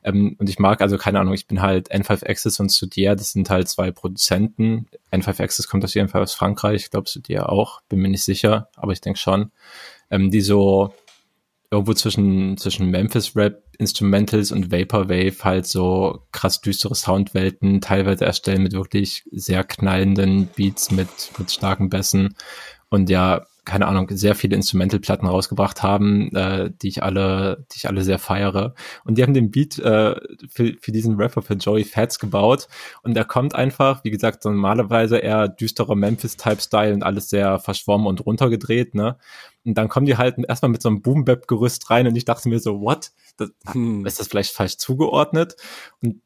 [0.03, 3.31] Ähm, und ich mag, also keine Ahnung, ich bin halt N5 Access und Studier, das
[3.31, 4.87] sind halt zwei Produzenten.
[5.11, 8.23] N5 Access kommt auf jeden Fall aus Frankreich, ich glaube Studier auch, bin mir nicht
[8.23, 9.51] sicher, aber ich denke schon.
[10.11, 10.93] Ähm, die so
[11.75, 18.63] irgendwo zwischen, zwischen Memphis Rap, Instrumentals und Vaporwave halt so krass düstere Soundwelten teilweise erstellen
[18.63, 22.35] mit wirklich sehr knallenden Beats mit, mit starken Bässen.
[22.89, 27.87] Und ja, keine Ahnung, sehr viele Instrumentalplatten rausgebracht haben, äh, die ich alle, die ich
[27.87, 28.75] alle sehr feiere.
[29.03, 30.15] Und die haben den Beat äh,
[30.47, 32.67] für, für diesen Rapper, für Joey Fats gebaut.
[33.03, 38.25] Und er kommt einfach, wie gesagt, normalerweise eher düsterer Memphis-Type-Style und alles sehr verschwommen und
[38.25, 39.17] runtergedreht, ne?
[39.65, 42.59] Und dann kommen die halt erstmal mit so einem Boom-Bap-Gerüst rein und ich dachte mir
[42.59, 43.11] so, what?
[43.37, 44.05] Das, hm.
[44.05, 45.55] Ist das vielleicht falsch zugeordnet?
[46.01, 46.21] Und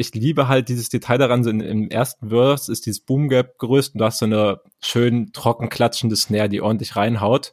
[0.00, 3.58] ich liebe halt dieses Detail daran, so in, im ersten Verse ist dieses Boom Gap
[3.58, 7.52] Gerüst und du hast so eine schön trocken klatschende Snare, die ordentlich reinhaut.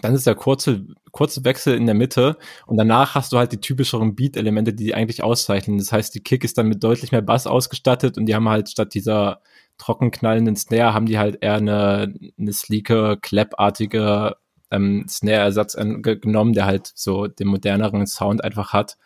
[0.00, 2.36] Dann ist der kurze, kurze Wechsel in der Mitte
[2.66, 5.78] und danach hast du halt die typischeren Beat-Elemente, die die eigentlich auszeichnen.
[5.78, 8.68] Das heißt, die Kick ist dann mit deutlich mehr Bass ausgestattet und die haben halt
[8.68, 9.40] statt dieser
[9.78, 14.36] trocken knallenden Snare, haben die halt eher eine, eine sleeke, clap-artige
[14.70, 18.96] ähm, Snare-Ersatz genommen, der halt so den moderneren Sound einfach hat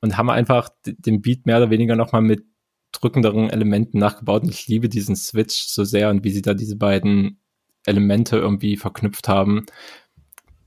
[0.00, 2.44] und haben einfach den Beat mehr oder weniger nochmal mit
[2.92, 4.42] drückenderen Elementen nachgebaut.
[4.42, 7.40] Und ich liebe diesen Switch so sehr und wie sie da diese beiden
[7.84, 9.66] Elemente irgendwie verknüpft haben.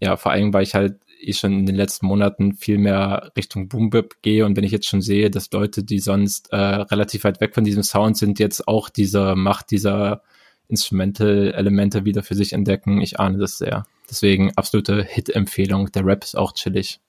[0.01, 3.67] Ja, vor allem, weil ich halt eh schon in den letzten Monaten viel mehr Richtung
[3.67, 7.41] Boom gehe und wenn ich jetzt schon sehe, dass Leute, die sonst äh, relativ weit
[7.41, 10.23] weg von diesem Sound sind, jetzt auch diese Macht dieser
[10.69, 13.85] Instrumental-Elemente wieder für sich entdecken, ich ahne das sehr.
[14.09, 15.91] Deswegen absolute Hit-Empfehlung.
[15.91, 16.99] Der Rap ist auch chillig.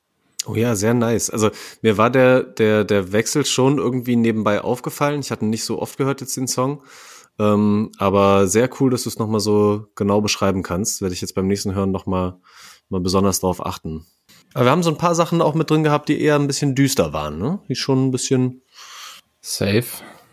[0.46, 1.30] Oh ja, sehr nice.
[1.30, 1.50] Also
[1.82, 5.20] mir war der, der, der Wechsel schon irgendwie nebenbei aufgefallen.
[5.20, 6.82] Ich hatte nicht so oft gehört jetzt den Song.
[7.38, 11.02] Ähm, aber sehr cool, dass du es nochmal so genau beschreiben kannst.
[11.02, 12.38] Werde ich jetzt beim nächsten Hören nochmal
[12.88, 14.06] mal besonders drauf achten.
[14.52, 16.74] Aber wir haben so ein paar Sachen auch mit drin gehabt, die eher ein bisschen
[16.74, 17.60] düster waren, ne?
[17.68, 18.62] Die schon ein bisschen
[19.40, 19.86] safe,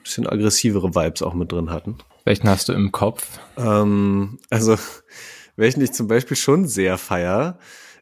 [0.03, 1.97] bisschen aggressivere Vibes auch mit drin hatten.
[2.25, 3.39] Welchen hast du im Kopf?
[3.57, 4.75] Ähm, also,
[5.55, 7.59] welchen ich zum Beispiel schon sehr feier,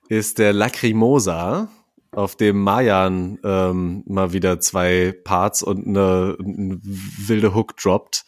[0.08, 1.70] ist der Lacrimosa
[2.16, 8.26] auf dem Mayan ähm, mal wieder zwei Parts und eine, eine wilde Hook droppt.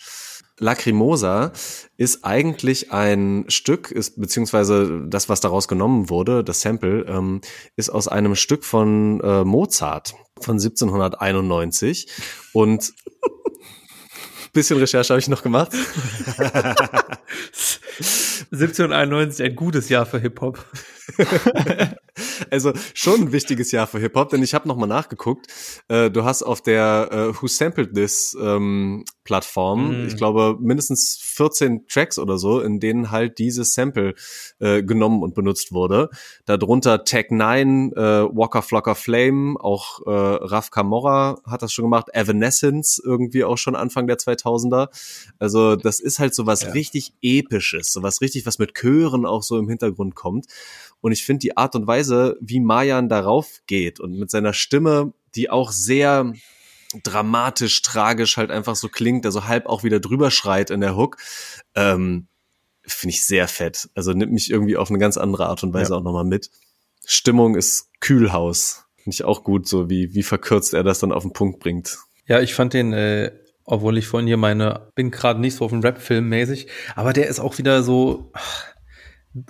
[0.59, 1.51] Lacrimosa
[1.97, 7.41] ist eigentlich ein Stück, ist beziehungsweise das, was daraus genommen wurde, das Sample, ähm,
[7.75, 12.07] ist aus einem Stück von äh, Mozart von 1791
[12.53, 12.93] und
[14.53, 15.73] bisschen Recherche habe ich noch gemacht.
[18.51, 20.63] 1791, ein gutes Jahr für Hip-Hop.
[22.51, 25.47] also schon ein wichtiges Jahr für Hip-Hop, denn ich habe nochmal nachgeguckt.
[25.87, 30.07] Äh, du hast auf der äh, Who Sampled This ähm, Plattform, mm.
[30.07, 34.15] ich glaube, mindestens 14 Tracks oder so, in denen halt dieses Sample
[34.59, 36.09] äh, genommen und benutzt wurde.
[36.45, 42.07] Darunter Tech 9, äh, Walker Flocker Flame, auch äh, Raf Camorra hat das schon gemacht,
[42.13, 44.89] Evanescence irgendwie auch schon Anfang der 2000er.
[45.39, 46.71] Also das ist halt so was ja.
[46.71, 50.45] richtig Episches, so was richtig, was mit Chören auch so im Hintergrund kommt.
[51.01, 55.13] Und ich finde die Art und Weise, wie Mayan darauf geht und mit seiner Stimme,
[55.35, 56.33] die auch sehr
[57.03, 61.17] dramatisch, tragisch halt einfach so klingt, also halb auch wieder drüber schreit in der Hook,
[61.75, 62.27] ähm,
[62.85, 63.89] finde ich sehr fett.
[63.93, 65.99] Also nimmt mich irgendwie auf eine ganz andere Art und Weise ja.
[65.99, 66.49] auch nochmal mit.
[67.05, 68.85] Stimmung ist Kühlhaus.
[68.95, 71.97] Finde ich auch gut, so wie, wie verkürzt er das dann auf den Punkt bringt.
[72.25, 73.31] Ja, ich fand den, äh,
[73.63, 77.27] obwohl ich vorhin hier meine, bin gerade nicht so auf dem Rap-Film mäßig, aber der
[77.27, 78.31] ist auch wieder so,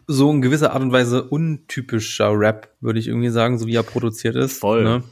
[0.07, 3.83] so in gewisser Art und Weise untypischer Rap, würde ich irgendwie sagen, so wie er
[3.83, 4.59] produziert ist.
[4.59, 4.83] Voll.
[4.83, 5.03] Ne?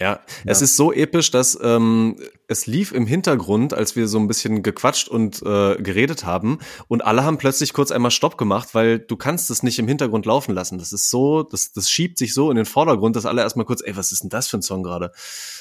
[0.00, 2.16] Ja, ja, es ist so episch, dass ähm,
[2.48, 7.04] es lief im Hintergrund, als wir so ein bisschen gequatscht und äh, geredet haben und
[7.04, 10.54] alle haben plötzlich kurz einmal Stopp gemacht, weil du kannst es nicht im Hintergrund laufen
[10.54, 10.78] lassen.
[10.78, 13.82] Das ist so, das, das schiebt sich so in den Vordergrund, dass alle erstmal kurz,
[13.84, 15.12] ey, was ist denn das für ein Song gerade?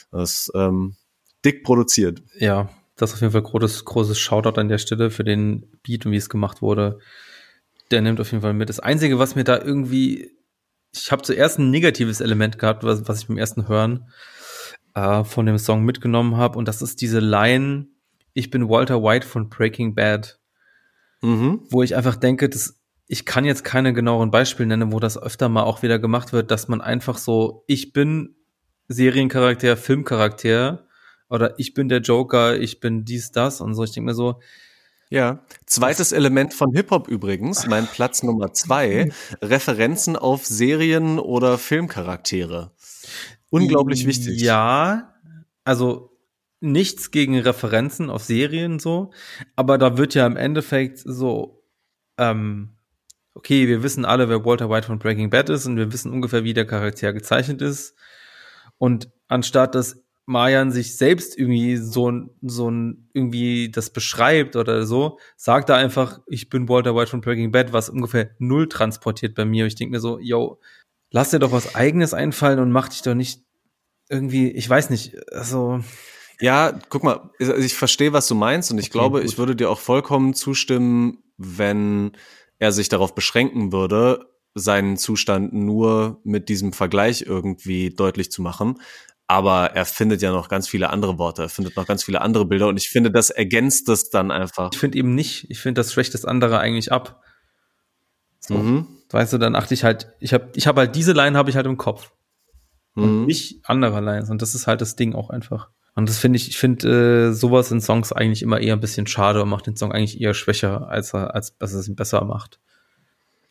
[0.10, 0.96] Das ähm,
[1.44, 2.24] dick produziert.
[2.38, 6.06] Ja, das ist auf jeden Fall großes, großes Shoutout an der Stelle für den Beat
[6.06, 7.00] und wie es gemacht wurde.
[7.92, 8.70] Der nimmt auf jeden Fall mit.
[8.70, 10.40] Das Einzige, was mir da irgendwie
[10.94, 14.10] ich habe zuerst ein negatives Element gehabt, was, was ich beim ersten Hören
[14.96, 16.58] äh, von dem Song mitgenommen habe.
[16.58, 17.88] Und das ist diese Line,
[18.34, 20.40] ich bin Walter White von Breaking Bad.
[21.22, 21.62] Mhm.
[21.70, 25.50] Wo ich einfach denke, dass ich kann jetzt keine genaueren Beispiele nennen, wo das öfter
[25.50, 28.36] mal auch wieder gemacht wird, dass man einfach so, ich bin
[28.88, 30.88] Seriencharakter, Filmcharakter
[31.28, 33.84] oder ich bin der Joker, ich bin dies, das und so.
[33.84, 34.40] Ich denke mir so,
[35.10, 42.72] ja, zweites Element von Hip-Hop übrigens, mein Platz Nummer zwei, Referenzen auf Serien oder Filmcharaktere.
[43.50, 44.40] Unglaublich wichtig.
[44.42, 45.16] Ja,
[45.64, 46.12] also
[46.62, 49.12] nichts gegen Referenzen auf Serien so,
[49.56, 51.64] aber da wird ja im Endeffekt so,
[52.18, 52.76] ähm,
[53.34, 56.44] okay, wir wissen alle, wer Walter White von Breaking Bad ist und wir wissen ungefähr,
[56.44, 57.96] wie der Charakter gezeichnet ist.
[58.78, 62.12] Und anstatt dass Mayan sich selbst irgendwie so,
[62.44, 67.22] so ein, irgendwie das beschreibt oder so, sagt er einfach, ich bin Walter White von
[67.22, 69.66] Breaking Bad, was ungefähr null transportiert bei mir.
[69.66, 70.60] Ich denke mir so, yo,
[71.10, 73.42] lass dir doch was eigenes einfallen und mach dich doch nicht
[74.08, 75.80] irgendwie, ich weiß nicht, also.
[76.40, 79.30] Ja, guck mal, ich verstehe, was du meinst und ich okay, glaube, gut.
[79.30, 82.12] ich würde dir auch vollkommen zustimmen, wenn
[82.60, 88.80] er sich darauf beschränken würde, seinen Zustand nur mit diesem Vergleich irgendwie deutlich zu machen
[89.30, 92.46] aber er findet ja noch ganz viele andere Worte, er findet noch ganz viele andere
[92.46, 94.72] Bilder und ich finde, das ergänzt es dann einfach.
[94.74, 97.22] Ich finde eben nicht, ich finde, das schwächt das andere eigentlich ab.
[98.40, 98.88] So, mhm.
[99.12, 101.56] Weißt du, dann achte ich halt, ich habe ich hab halt diese Line habe ich
[101.56, 102.12] halt im Kopf.
[102.96, 103.04] Mhm.
[103.04, 104.32] Und nicht andere Lines.
[104.32, 105.70] Und das ist halt das Ding auch einfach.
[105.94, 109.06] Und das finde ich, ich finde äh, sowas in Songs eigentlich immer eher ein bisschen
[109.06, 112.26] schade und macht den Song eigentlich eher schwächer, als er, als dass es ihn besser
[112.26, 112.60] macht.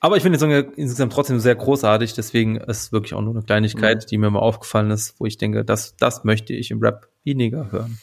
[0.01, 3.35] Aber ich finde den Song insgesamt trotzdem sehr großartig, deswegen ist es wirklich auch nur
[3.35, 4.07] eine Kleinigkeit, mhm.
[4.09, 7.73] die mir mal aufgefallen ist, wo ich denke, das, das möchte ich im Rap weniger
[7.73, 7.99] hören.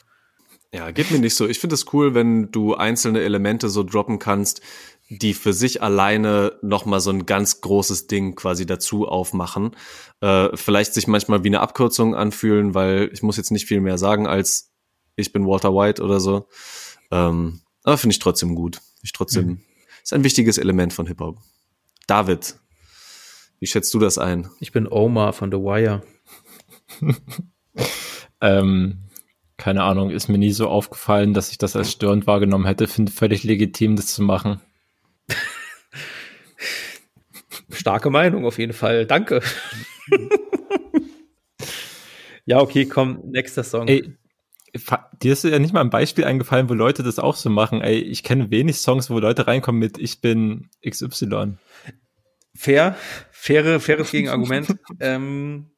[0.74, 1.48] Ja, geht mir nicht so.
[1.48, 4.62] Ich finde es cool, wenn du einzelne Elemente so droppen kannst,
[5.10, 9.72] die für sich alleine nochmal so ein ganz großes Ding quasi dazu aufmachen.
[10.20, 13.98] Äh, vielleicht sich manchmal wie eine Abkürzung anfühlen, weil ich muss jetzt nicht viel mehr
[13.98, 14.72] sagen als
[15.16, 16.48] ich bin Walter White oder so.
[17.10, 18.82] Ähm, aber finde ich trotzdem gut.
[19.02, 19.62] Ich trotzdem, mhm.
[20.04, 21.38] ist ein wichtiges Element von Hip-Hop.
[22.08, 22.56] David,
[23.60, 24.50] wie schätzt du das ein?
[24.60, 26.04] Ich bin Omar von The Wire.
[28.42, 29.06] ähm,
[29.58, 32.88] keine Ahnung, ist mir nie so aufgefallen, dass ich das als störend wahrgenommen hätte.
[32.88, 34.62] Finde völlig legitim, das zu machen.
[37.72, 39.06] Starke Meinung auf jeden Fall.
[39.06, 39.42] Danke.
[42.46, 43.88] ja, okay, komm, nächster Song.
[43.88, 44.16] Ey,
[45.22, 47.82] dir ist ja nicht mal ein Beispiel eingefallen, wo Leute das auch so machen.
[47.82, 51.58] Ey, ich kenne wenig Songs, wo Leute reinkommen mit Ich bin XY.
[52.56, 52.96] Fair,
[53.32, 54.76] faire, faires Gegenargument.
[55.00, 55.72] ähm,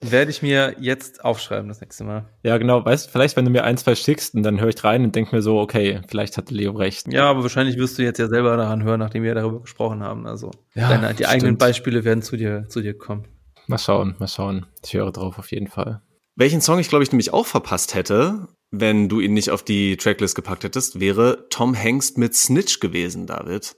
[0.00, 2.28] werde ich mir jetzt aufschreiben das nächste Mal.
[2.42, 2.84] Ja, genau.
[2.84, 5.34] Weißt vielleicht, wenn du mir ein, zwei schickst, und dann höre ich rein und denke
[5.34, 7.12] mir so, okay, vielleicht hat Leo recht.
[7.12, 10.26] Ja, aber wahrscheinlich wirst du jetzt ja selber daran hören, nachdem wir darüber gesprochen haben.
[10.26, 11.30] Also ja, deine, die stimmt.
[11.30, 13.26] eigenen Beispiele werden zu dir, zu dir kommen.
[13.66, 14.66] Mal schauen, mal schauen.
[14.84, 16.02] Ich höre drauf auf jeden Fall.
[16.36, 19.96] Welchen Song ich, glaube ich, nämlich auch verpasst hätte, wenn du ihn nicht auf die
[19.96, 23.76] Tracklist gepackt hättest, wäre Tom Hanks mit Snitch gewesen, David.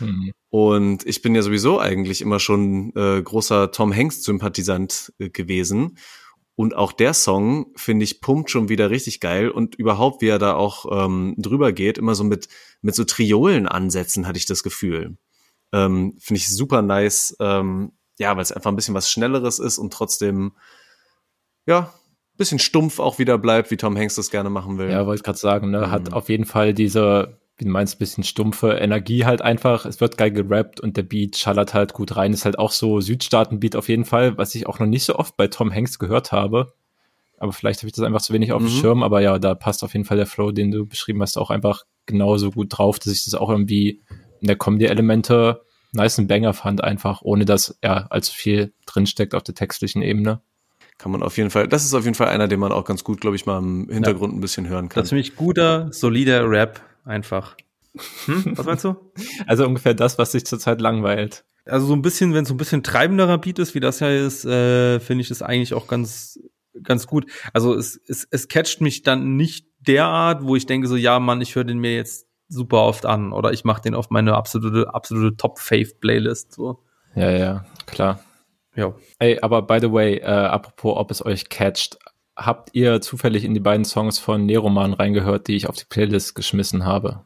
[0.00, 0.32] Mhm.
[0.50, 5.98] Und ich bin ja sowieso eigentlich immer schon äh, großer Tom Hanks-Sympathisant äh, gewesen.
[6.54, 9.50] Und auch der Song, finde ich, pumpt schon wieder richtig geil.
[9.50, 12.48] Und überhaupt, wie er da auch ähm, drüber geht, immer so mit,
[12.80, 15.18] mit so Triolen-Ansätzen, hatte ich das Gefühl.
[15.72, 17.36] Ähm, finde ich super nice.
[17.38, 20.52] Ähm, ja, weil es einfach ein bisschen was Schnelleres ist und trotzdem,
[21.68, 21.92] ja,
[22.38, 24.90] bisschen stumpf auch wieder bleibt, wie Tom Hanks das gerne machen will.
[24.90, 26.14] Ja, wollte gerade sagen, ne, hat mhm.
[26.14, 29.84] auf jeden Fall diese wie du meinst, bisschen stumpfe Energie halt einfach.
[29.84, 32.32] Es wird geil gerappt und der Beat schallert halt gut rein.
[32.32, 35.36] Ist halt auch so Südstaaten-Beat auf jeden Fall, was ich auch noch nicht so oft
[35.36, 36.72] bei Tom Hanks gehört habe.
[37.36, 38.80] Aber vielleicht habe ich das einfach zu wenig auf dem mhm.
[38.80, 39.02] Schirm.
[39.02, 41.82] Aber ja, da passt auf jeden Fall der Flow, den du beschrieben hast, auch einfach
[42.06, 44.02] genauso gut drauf, dass ich das auch irgendwie
[44.40, 45.60] in der Comedy-Elemente
[45.90, 50.42] nice und Banger fand, einfach, ohne dass er allzu viel drinsteckt auf der textlichen Ebene
[50.98, 53.04] kann man auf jeden Fall, das ist auf jeden Fall einer, den man auch ganz
[53.04, 54.38] gut, glaube ich, mal im Hintergrund ja.
[54.38, 55.00] ein bisschen hören kann.
[55.00, 57.56] Das ist nämlich guter, solider Rap, einfach.
[58.26, 58.52] Hm?
[58.56, 58.96] Was meinst du?
[59.46, 61.44] Also ungefähr das, was sich zurzeit langweilt.
[61.64, 64.10] Also so ein bisschen, wenn es so ein bisschen treibenderer Beat ist, wie das ja
[64.10, 66.38] ist, äh, finde ich das eigentlich auch ganz,
[66.82, 67.26] ganz gut.
[67.52, 71.40] Also es, es, es catcht mich dann nicht derart, wo ich denke so, ja, Mann,
[71.40, 74.92] ich höre den mir jetzt super oft an oder ich mache den auf meine absolute,
[74.94, 76.52] absolute Top-Fave-Playlist.
[76.52, 76.82] So.
[77.14, 78.20] Ja, ja, klar.
[78.78, 78.94] Ja.
[79.18, 81.98] Ey, aber by the way, äh, apropos, ob es euch catcht,
[82.36, 86.34] habt ihr zufällig in die beiden Songs von Neroman reingehört, die ich auf die Playlist
[86.34, 87.24] geschmissen habe?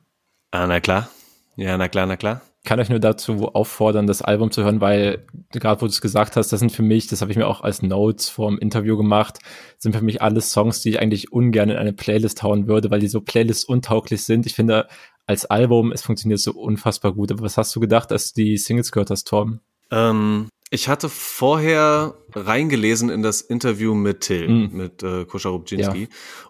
[0.51, 1.09] Ah, na klar.
[1.57, 5.27] Ja, na klar, na klar kann euch nur dazu auffordern, das Album zu hören, weil
[5.51, 7.63] gerade wo du es gesagt hast, das sind für mich, das habe ich mir auch
[7.63, 9.41] als Notes vor dem Interview gemacht,
[9.79, 13.01] sind für mich alles Songs, die ich eigentlich ungern in eine Playlist hauen würde, weil
[13.01, 14.47] die so Playlist untauglich sind.
[14.47, 14.87] Ich finde,
[15.27, 17.33] als Album, es funktioniert so unfassbar gut.
[17.33, 19.61] Aber was hast du gedacht, als du die Singles gehört hast, Torben?
[19.91, 24.75] Ähm, ich hatte vorher reingelesen in das Interview mit Till, mm.
[24.75, 25.95] mit äh, Koscha Ja.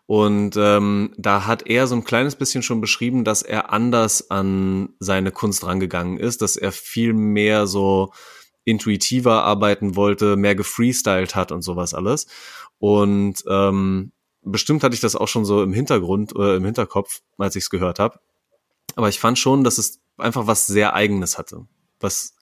[0.06, 4.90] Und ähm, da hat er so ein kleines bisschen schon beschrieben, dass er anders an
[5.00, 8.12] seine Kunst rangegangen ist, dass er viel mehr so
[8.62, 12.28] intuitiver arbeiten wollte, mehr gefreestylt hat und sowas alles.
[12.78, 14.12] Und ähm,
[14.42, 17.70] bestimmt hatte ich das auch schon so im Hintergrund, äh, im Hinterkopf, als ich es
[17.70, 18.20] gehört habe.
[18.94, 21.66] Aber ich fand schon, dass es einfach was sehr Eigenes hatte.
[21.98, 22.36] Was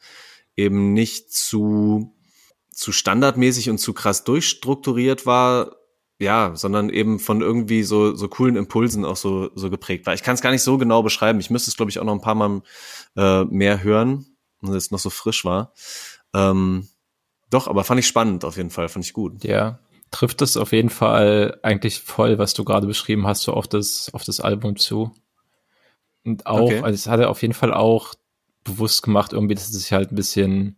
[0.56, 2.14] eben nicht zu,
[2.70, 5.76] zu standardmäßig und zu krass durchstrukturiert war,
[6.18, 10.12] ja, sondern eben von irgendwie so, so coolen Impulsen auch so, so geprägt war.
[10.12, 11.40] Ich kann es gar nicht so genau beschreiben.
[11.40, 12.62] Ich müsste es, glaube ich, auch noch ein paar Mal
[13.16, 14.26] äh, mehr hören,
[14.60, 15.72] weil es noch so frisch war.
[16.34, 16.88] Ähm,
[17.48, 19.42] doch, aber fand ich spannend auf jeden Fall, fand ich gut.
[19.44, 19.80] Ja,
[20.10, 24.10] trifft es auf jeden Fall eigentlich voll, was du gerade beschrieben hast, so auf das,
[24.12, 25.14] auf das Album zu.
[26.24, 26.80] Und auch, okay.
[26.82, 28.14] also es hatte auf jeden Fall auch
[28.64, 30.76] bewusst gemacht, irgendwie, dass es sich halt ein bisschen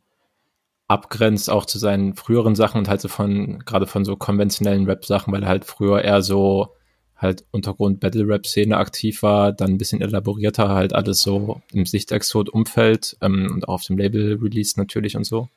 [0.89, 5.33] abgrenzt auch zu seinen früheren Sachen und halt so von, gerade von so konventionellen Rap-Sachen,
[5.33, 6.75] weil er halt früher eher so
[7.17, 13.69] halt Untergrund-Battle-Rap-Szene aktiv war, dann ein bisschen elaborierter halt alles so im Sichtexot-Umfeld ähm, und
[13.69, 15.49] auch auf dem Label-Release natürlich und so.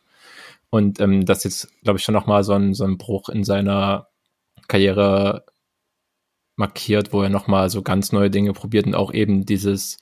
[0.70, 4.08] Und ähm, das jetzt, glaube ich, schon nochmal so ein, so ein Bruch in seiner
[4.68, 5.46] Karriere
[6.56, 9.98] markiert, wo er nochmal so ganz neue Dinge probiert und auch eben dieses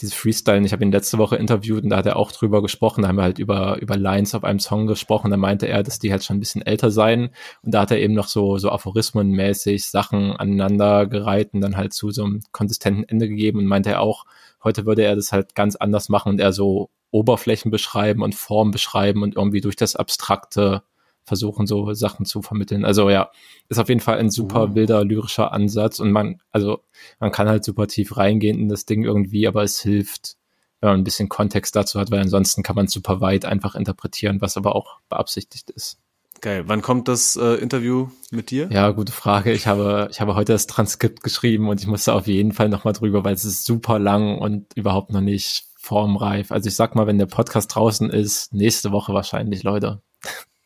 [0.00, 0.64] dieses Freestyle.
[0.64, 3.02] Ich habe ihn letzte Woche interviewt und da hat er auch drüber gesprochen.
[3.02, 5.30] Da haben wir halt über, über Lines auf einem Song gesprochen.
[5.30, 7.30] Da meinte er, dass die halt schon ein bisschen älter seien.
[7.62, 11.92] Und da hat er eben noch so, so aphorismenmäßig Sachen aneinander gereiht und dann halt
[11.92, 14.24] zu so einem konsistenten Ende gegeben und meinte er auch,
[14.64, 18.70] heute würde er das halt ganz anders machen und er so Oberflächen beschreiben und Form
[18.70, 20.82] beschreiben und irgendwie durch das Abstrakte
[21.24, 22.84] versuchen, so Sachen zu vermitteln.
[22.84, 23.30] Also ja,
[23.68, 26.80] ist auf jeden Fall ein super wilder lyrischer Ansatz und man, also
[27.20, 30.36] man kann halt super tief reingehen in das Ding irgendwie, aber es hilft,
[30.80, 34.40] wenn man ein bisschen Kontext dazu hat, weil ansonsten kann man super weit einfach interpretieren,
[34.40, 35.98] was aber auch beabsichtigt ist.
[36.40, 36.64] Geil.
[36.66, 38.68] Wann kommt das äh, Interview mit dir?
[38.72, 39.52] Ja, gute Frage.
[39.52, 42.94] Ich habe, ich habe heute das Transkript geschrieben und ich musste auf jeden Fall nochmal
[42.94, 46.50] drüber, weil es ist super lang und überhaupt noch nicht formreif.
[46.50, 50.02] Also ich sag mal, wenn der Podcast draußen ist, nächste Woche wahrscheinlich, Leute.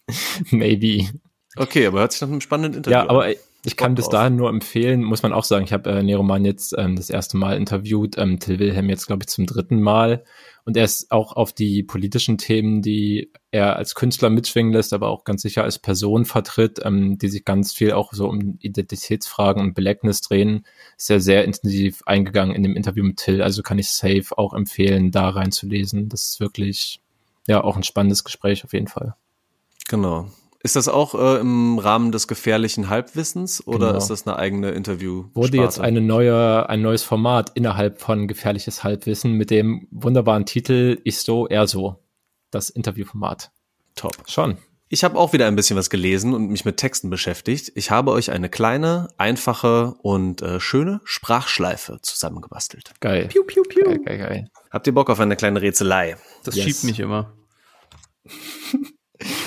[0.50, 1.08] Maybe.
[1.56, 3.28] Okay, aber hört sich nach einem spannenden Interview Ja, aber
[3.66, 6.72] ich kann bis dahin nur empfehlen, muss man auch sagen, ich habe äh, Neroman jetzt
[6.78, 10.22] ähm, das erste Mal interviewt, ähm, Till Wilhelm jetzt, glaube ich, zum dritten Mal.
[10.64, 15.08] Und er ist auch auf die politischen Themen, die er als Künstler mitschwingen lässt, aber
[15.08, 19.60] auch ganz sicher als Person vertritt, ähm, die sich ganz viel auch so um Identitätsfragen
[19.60, 20.64] und Belegnis drehen,
[20.96, 23.42] ist er sehr intensiv eingegangen in dem Interview mit Till.
[23.42, 26.08] Also kann ich safe auch empfehlen, da reinzulesen.
[26.08, 27.00] Das ist wirklich,
[27.48, 29.16] ja, auch ein spannendes Gespräch auf jeden Fall.
[29.88, 30.28] Genau.
[30.62, 33.98] Ist das auch äh, im Rahmen des gefährlichen Halbwissens oder genau.
[33.98, 35.26] ist das eine eigene Interview?
[35.32, 41.00] Wurde jetzt eine neue, ein neues Format innerhalb von gefährliches Halbwissen mit dem wunderbaren Titel
[41.04, 42.02] Ich so, er so.
[42.50, 43.52] Das Interviewformat.
[43.94, 44.16] Top.
[44.26, 44.58] Schon.
[44.88, 47.70] Ich habe auch wieder ein bisschen was gelesen und mich mit Texten beschäftigt.
[47.76, 52.92] Ich habe euch eine kleine, einfache und äh, schöne Sprachschleife zusammengebastelt.
[52.98, 53.26] Geil.
[53.28, 53.84] Piu, piu, piu.
[53.84, 54.50] Geil, geil, geil.
[54.70, 56.16] Habt ihr Bock auf eine kleine Rätselei?
[56.42, 56.64] Das yes.
[56.64, 57.32] schiebt mich immer.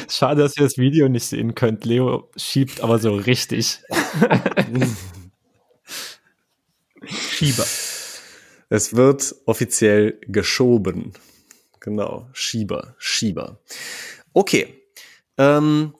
[0.09, 1.85] Schade, dass ihr das Video nicht sehen könnt.
[1.85, 3.79] Leo schiebt aber so richtig.
[7.05, 7.65] Schieber.
[8.69, 11.13] Es wird offiziell geschoben.
[11.79, 13.59] Genau, Schieber, Schieber.
[14.33, 14.75] Okay.
[15.37, 15.95] Ähm,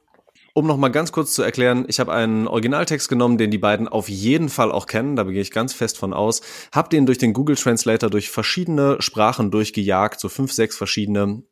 [0.53, 3.88] um noch mal ganz kurz zu erklären, ich habe einen Originaltext genommen, den die beiden
[3.88, 6.41] auf jeden Fall auch kennen, da gehe ich ganz fest von aus,
[6.73, 11.43] habe den durch den Google Translator durch verschiedene Sprachen durchgejagt, so fünf, sechs verschiedene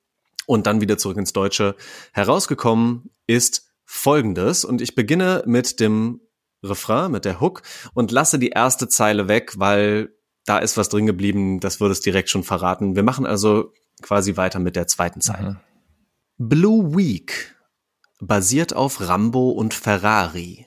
[0.48, 1.76] und dann wieder zurück ins Deutsche.
[2.14, 6.22] Herausgekommen ist folgendes und ich beginne mit dem
[6.64, 7.62] Refrain, mit der Hook
[7.94, 12.00] und lasse die erste Zeile weg, weil da ist was drin geblieben, das würde es
[12.00, 12.96] direkt schon verraten.
[12.96, 15.52] Wir machen also quasi weiter mit der zweiten Zeile.
[15.52, 16.50] Mhm.
[16.50, 17.56] Blue Week
[18.20, 20.66] basiert auf Rambo und Ferrari.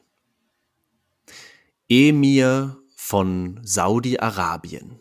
[1.88, 5.00] Emir von Saudi-Arabien.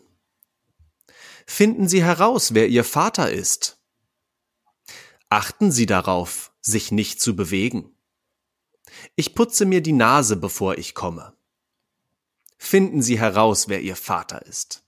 [1.46, 3.79] Finden Sie heraus, wer Ihr Vater ist.
[5.30, 7.94] Achten Sie darauf, sich nicht zu bewegen.
[9.14, 11.32] Ich putze mir die Nase, bevor ich komme.
[12.58, 14.82] Finden Sie heraus, wer Ihr Vater ist.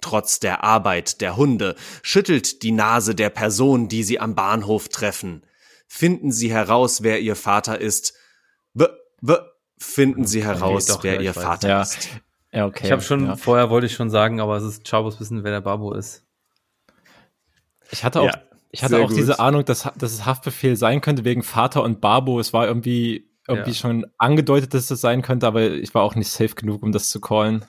[0.00, 5.44] Trotz der Arbeit der Hunde schüttelt die Nase der Person, die Sie am Bahnhof treffen.
[5.88, 8.14] Finden Sie heraus, wer Ihr Vater ist.
[8.74, 8.86] W,
[9.20, 9.36] w,
[9.76, 11.82] finden Sie heraus, okay, doch, wer ja, Ihr Vater ja.
[11.82, 12.08] ist.
[12.52, 12.86] Ja, okay.
[12.86, 13.36] Ich habe schon, ja.
[13.36, 16.24] vorher wollte ich schon sagen, aber es ist Chabos wissen, wer der Babo ist.
[17.90, 18.42] Ich hatte auch, ja,
[18.72, 19.16] ich hatte auch gut.
[19.18, 22.40] diese Ahnung, dass, dass es Haftbefehl sein könnte wegen Vater und Babo.
[22.40, 23.76] Es war irgendwie, irgendwie ja.
[23.76, 27.10] schon angedeutet, dass es sein könnte, aber ich war auch nicht safe genug, um das
[27.10, 27.66] zu callen.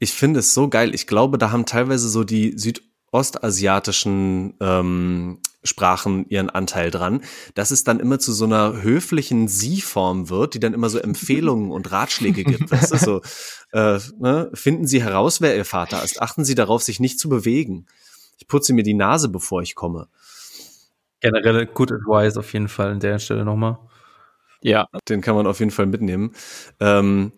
[0.00, 0.92] Ich finde es so geil.
[0.94, 7.22] Ich glaube, da haben teilweise so die südostasiatischen ähm, Sprachen ihren Anteil dran,
[7.54, 11.70] dass es dann immer zu so einer höflichen Sie-Form wird, die dann immer so Empfehlungen
[11.70, 12.70] und Ratschläge gibt.
[12.72, 13.22] Weißt du, so,
[13.72, 14.50] äh, ne?
[14.54, 16.20] Finden Sie heraus, wer Ihr Vater ist.
[16.20, 17.86] Achten Sie darauf, sich nicht zu bewegen.
[18.38, 20.08] Ich putze mir die Nase, bevor ich komme.
[21.20, 23.78] Generell good advice auf jeden Fall an der Stelle nochmal.
[24.62, 24.88] Ja.
[25.08, 26.32] Den kann man auf jeden Fall mitnehmen.
[26.80, 27.32] Ähm,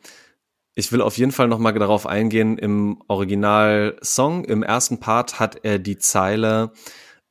[0.74, 2.58] ich will auf jeden Fall nochmal darauf eingehen.
[2.58, 6.72] Im Original-Song, im ersten Part hat er die Zeile,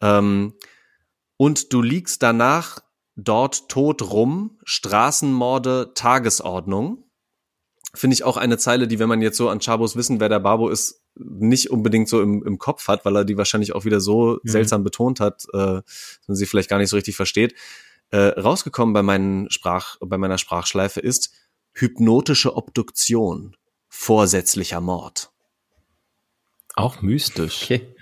[0.02, 0.54] ähm,
[1.38, 2.80] und du liegst danach
[3.16, 7.10] dort tot rum, Straßenmorde, Tagesordnung.
[7.94, 10.40] Finde ich auch eine Zeile, die, wenn man jetzt so an Chabos wissen, wer der
[10.40, 14.00] Babo ist, nicht unbedingt so im, im Kopf hat, weil er die wahrscheinlich auch wieder
[14.00, 14.50] so mhm.
[14.50, 15.82] seltsam betont hat, äh,
[16.28, 17.56] und sie vielleicht gar nicht so richtig versteht.
[18.12, 21.32] Äh, rausgekommen bei, meinen Sprach, bei meiner Sprachschleife ist
[21.74, 23.56] hypnotische Obduktion,
[23.88, 25.32] vorsätzlicher Mord.
[26.76, 27.64] Auch mystisch.
[27.64, 27.96] Okay.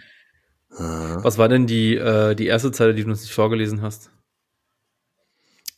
[0.69, 4.11] Was war denn die, äh, die erste Zeile, die du uns nicht vorgelesen hast?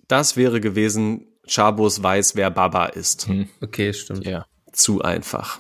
[0.07, 3.27] Das wäre gewesen, Chabos weiß, wer Baba ist.
[3.27, 3.47] Hm.
[3.61, 4.25] Okay, stimmt.
[4.25, 4.45] Ja.
[4.73, 5.59] Zu einfach.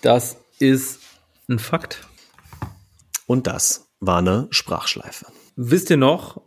[0.00, 1.00] Das ist
[1.48, 2.06] ein Fakt.
[3.26, 5.26] Und das war eine Sprachschleife.
[5.56, 6.42] Wisst ihr noch,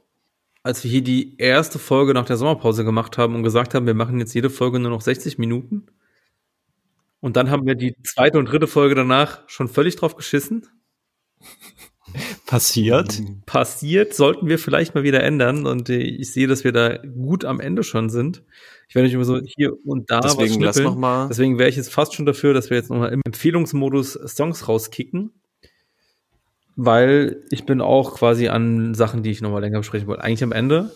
[0.64, 3.94] als wir hier die erste Folge nach der Sommerpause gemacht haben und gesagt haben, wir
[3.94, 5.86] machen jetzt jede Folge nur noch 60 Minuten?
[7.20, 10.68] Und dann haben wir die zweite und dritte Folge danach schon völlig drauf geschissen?
[12.46, 13.22] Passiert.
[13.46, 15.66] Passiert, sollten wir vielleicht mal wieder ändern.
[15.66, 18.44] Und äh, ich sehe, dass wir da gut am Ende schon sind.
[18.88, 21.28] Ich werde nicht immer so hier und da Deswegen was lass noch mal.
[21.28, 25.32] Deswegen wäre ich jetzt fast schon dafür, dass wir jetzt nochmal im Empfehlungsmodus Songs rauskicken.
[26.76, 30.24] Weil ich bin auch quasi an Sachen, die ich nochmal länger besprechen wollte.
[30.24, 30.92] Eigentlich am Ende.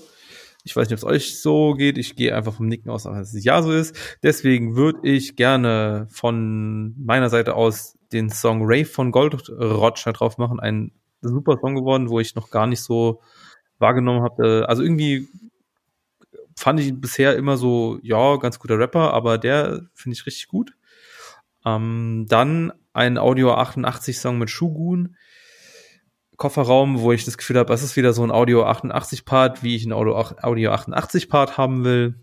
[0.65, 1.97] Ich weiß nicht, ob es euch so geht.
[1.97, 3.95] Ich gehe einfach vom Nicken aus, dass es ja so ist.
[4.23, 10.59] Deswegen würde ich gerne von meiner Seite aus den Song Ray von Goldroger drauf machen.
[10.59, 10.91] Ein
[11.21, 13.21] super Song geworden, wo ich noch gar nicht so
[13.77, 14.65] wahrgenommen habe.
[14.67, 15.27] Also irgendwie
[16.55, 20.47] fand ich ihn bisher immer so, ja, ganz guter Rapper, aber der finde ich richtig
[20.47, 20.73] gut.
[21.65, 25.15] Ähm, dann ein Audio 88 Song mit Shugun.
[26.37, 29.75] Kofferraum, wo ich das Gefühl habe, das ist wieder so ein Audio 88 Part, wie
[29.75, 32.15] ich ein Audio, Audio 88 Part haben will.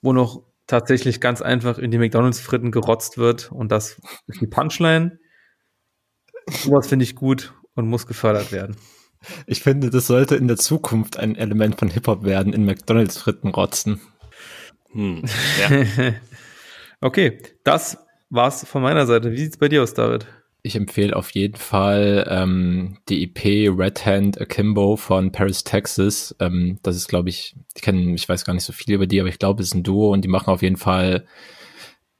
[0.00, 4.46] Wo noch tatsächlich ganz einfach in die McDonalds Fritten gerotzt wird und das ist die
[4.46, 5.18] Punchline.
[6.48, 8.76] Sowas finde ich gut und muss gefördert werden.
[9.46, 13.48] Ich finde, das sollte in der Zukunft ein Element von Hip-Hop werden, in McDonalds Fritten
[13.48, 14.00] rotzen.
[14.92, 15.22] Hm.
[15.60, 16.12] Ja.
[17.00, 17.98] okay, das
[18.30, 19.32] war's von meiner Seite.
[19.32, 20.26] Wie sieht's bei dir aus, David?
[20.62, 26.34] Ich empfehle auf jeden Fall ähm, die EP Red Hand Akimbo von Paris, Texas.
[26.38, 29.20] Ähm, das ist, glaube ich, ich kenne, ich weiß gar nicht so viel über die,
[29.20, 31.26] aber ich glaube, es ist ein Duo und die machen auf jeden Fall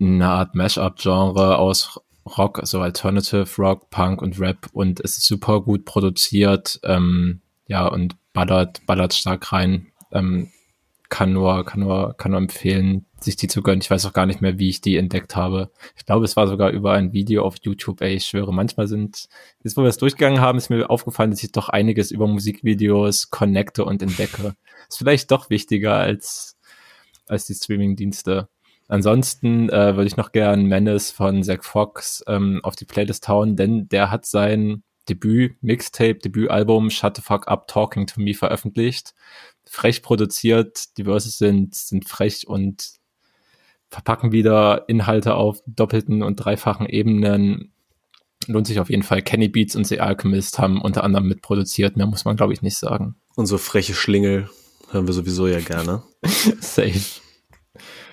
[0.01, 5.61] eine Art Mashup-Genre aus Rock, also Alternative Rock, Punk und Rap und es ist super
[5.63, 9.87] gut produziert, ähm, ja, und ballert, ballert stark rein.
[10.13, 10.51] Ähm,
[11.11, 13.81] kann nur, kann nur, kann nur empfehlen, sich die zu gönnen.
[13.83, 15.71] Ich weiß auch gar nicht mehr, wie ich die entdeckt habe.
[15.97, 18.01] Ich glaube, es war sogar über ein Video auf YouTube.
[18.01, 19.29] Ey, ich schwöre, manchmal sind,
[19.63, 23.31] jetzt wo wir es durchgegangen haben, ist mir aufgefallen, dass ich doch einiges über Musikvideos
[23.31, 24.55] connecte und entdecke.
[24.89, 26.57] Ist vielleicht doch wichtiger als,
[27.27, 28.49] als die Streaming-Dienste.
[28.91, 33.55] Ansonsten äh, würde ich noch gern Menace von Zach Fox ähm, auf die Playlist hauen,
[33.55, 39.15] denn der hat sein Debüt, Mixtape, Debütalbum Shut the Fuck Up Talking to Me veröffentlicht.
[39.65, 42.95] Frech produziert, die Verses sind, sind frech und
[43.91, 47.73] verpacken wieder Inhalte auf doppelten und dreifachen Ebenen.
[48.49, 49.23] Lohnt sich auf jeden Fall.
[49.23, 51.97] Kenny Beats und The Alchemist haben unter anderem mitproduziert.
[51.97, 53.15] Mehr muss man, glaube ich, nicht sagen.
[53.37, 54.51] Und so freche Schlingel
[54.91, 56.03] hören wir sowieso ja gerne.
[56.61, 57.21] Safe.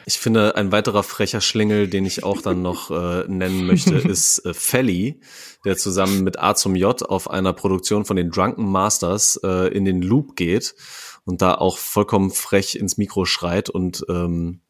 [0.07, 4.39] Ich finde, ein weiterer frecher Schlingel, den ich auch dann noch äh, nennen möchte, ist
[4.45, 5.19] äh, Felly,
[5.65, 9.83] der zusammen mit A zum J auf einer Produktion von den Drunken Masters äh, in
[9.83, 10.75] den Loop geht
[11.25, 14.61] und da auch vollkommen frech ins Mikro schreit und ähm,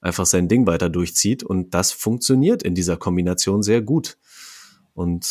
[0.00, 1.42] einfach sein Ding weiter durchzieht.
[1.42, 4.16] Und das funktioniert in dieser Kombination sehr gut.
[4.94, 5.28] Und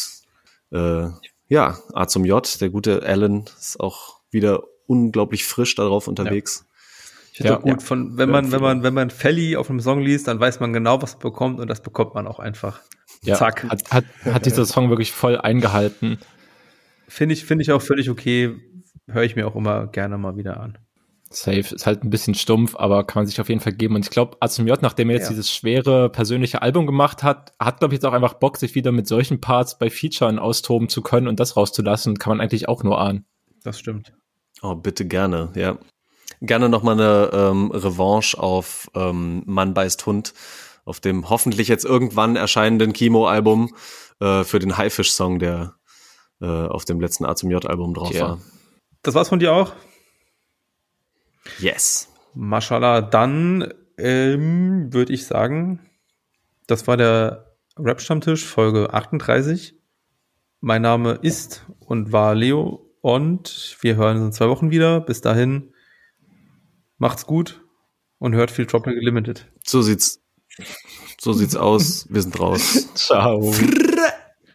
[0.69, 1.07] äh,
[1.47, 6.65] ja, A zum J, der gute Alan ist auch wieder unglaublich frisch darauf unterwegs.
[6.67, 6.74] Ja.
[7.35, 7.85] Ich finde ja, gut, ja.
[7.85, 10.71] von, wenn man, wenn man, wenn man Felly auf einem Song liest, dann weiß man
[10.71, 12.79] genau, was man bekommt und das bekommt man auch einfach.
[13.23, 13.63] Ja, Zack.
[13.69, 16.17] Hat, hat, hat dieser Song wirklich voll eingehalten.
[17.09, 18.55] Finde ich, finde ich auch völlig okay.
[19.07, 20.77] höre ich mir auch immer gerne mal wieder an.
[21.29, 23.95] Safe ist halt ein bisschen stumpf, aber kann man sich auf jeden Fall geben.
[23.95, 25.31] Und ich glaube, Azum J, nachdem er jetzt ja.
[25.31, 28.93] dieses schwere persönliche Album gemacht hat, hat, glaube ich, jetzt auch einfach Bock, sich wieder
[28.93, 32.81] mit solchen Parts bei Featuren austoben zu können und das rauszulassen, kann man eigentlich auch
[32.81, 33.25] nur ahnen.
[33.61, 34.13] Das stimmt.
[34.61, 35.77] Oh, bitte gerne, ja.
[36.41, 40.33] Gerne nochmal eine ähm, Revanche auf ähm, Mann beißt Hund,
[40.83, 43.73] auf dem hoffentlich jetzt irgendwann erscheinenden Kimo-Album
[44.19, 45.75] äh, für den Haifisch-Song, der
[46.41, 48.29] äh, auf dem letzten A zum J-Album drauf ja.
[48.29, 48.41] war.
[49.01, 49.73] Das war's von dir auch?
[51.59, 52.09] Yes.
[52.33, 55.79] Mashallah, dann ähm, würde ich sagen,
[56.67, 59.75] das war der Rap-Stammtisch, Folge 38.
[60.59, 64.99] Mein Name ist und war Leo und wir hören uns in zwei Wochen wieder.
[64.99, 65.73] Bis dahin,
[66.97, 67.61] macht's gut
[68.19, 69.51] und hört viel Tropical Limited.
[69.65, 70.21] So sieht's,
[71.19, 72.07] so sieht's aus.
[72.09, 72.87] Wir sind raus.
[72.95, 73.53] Ciao.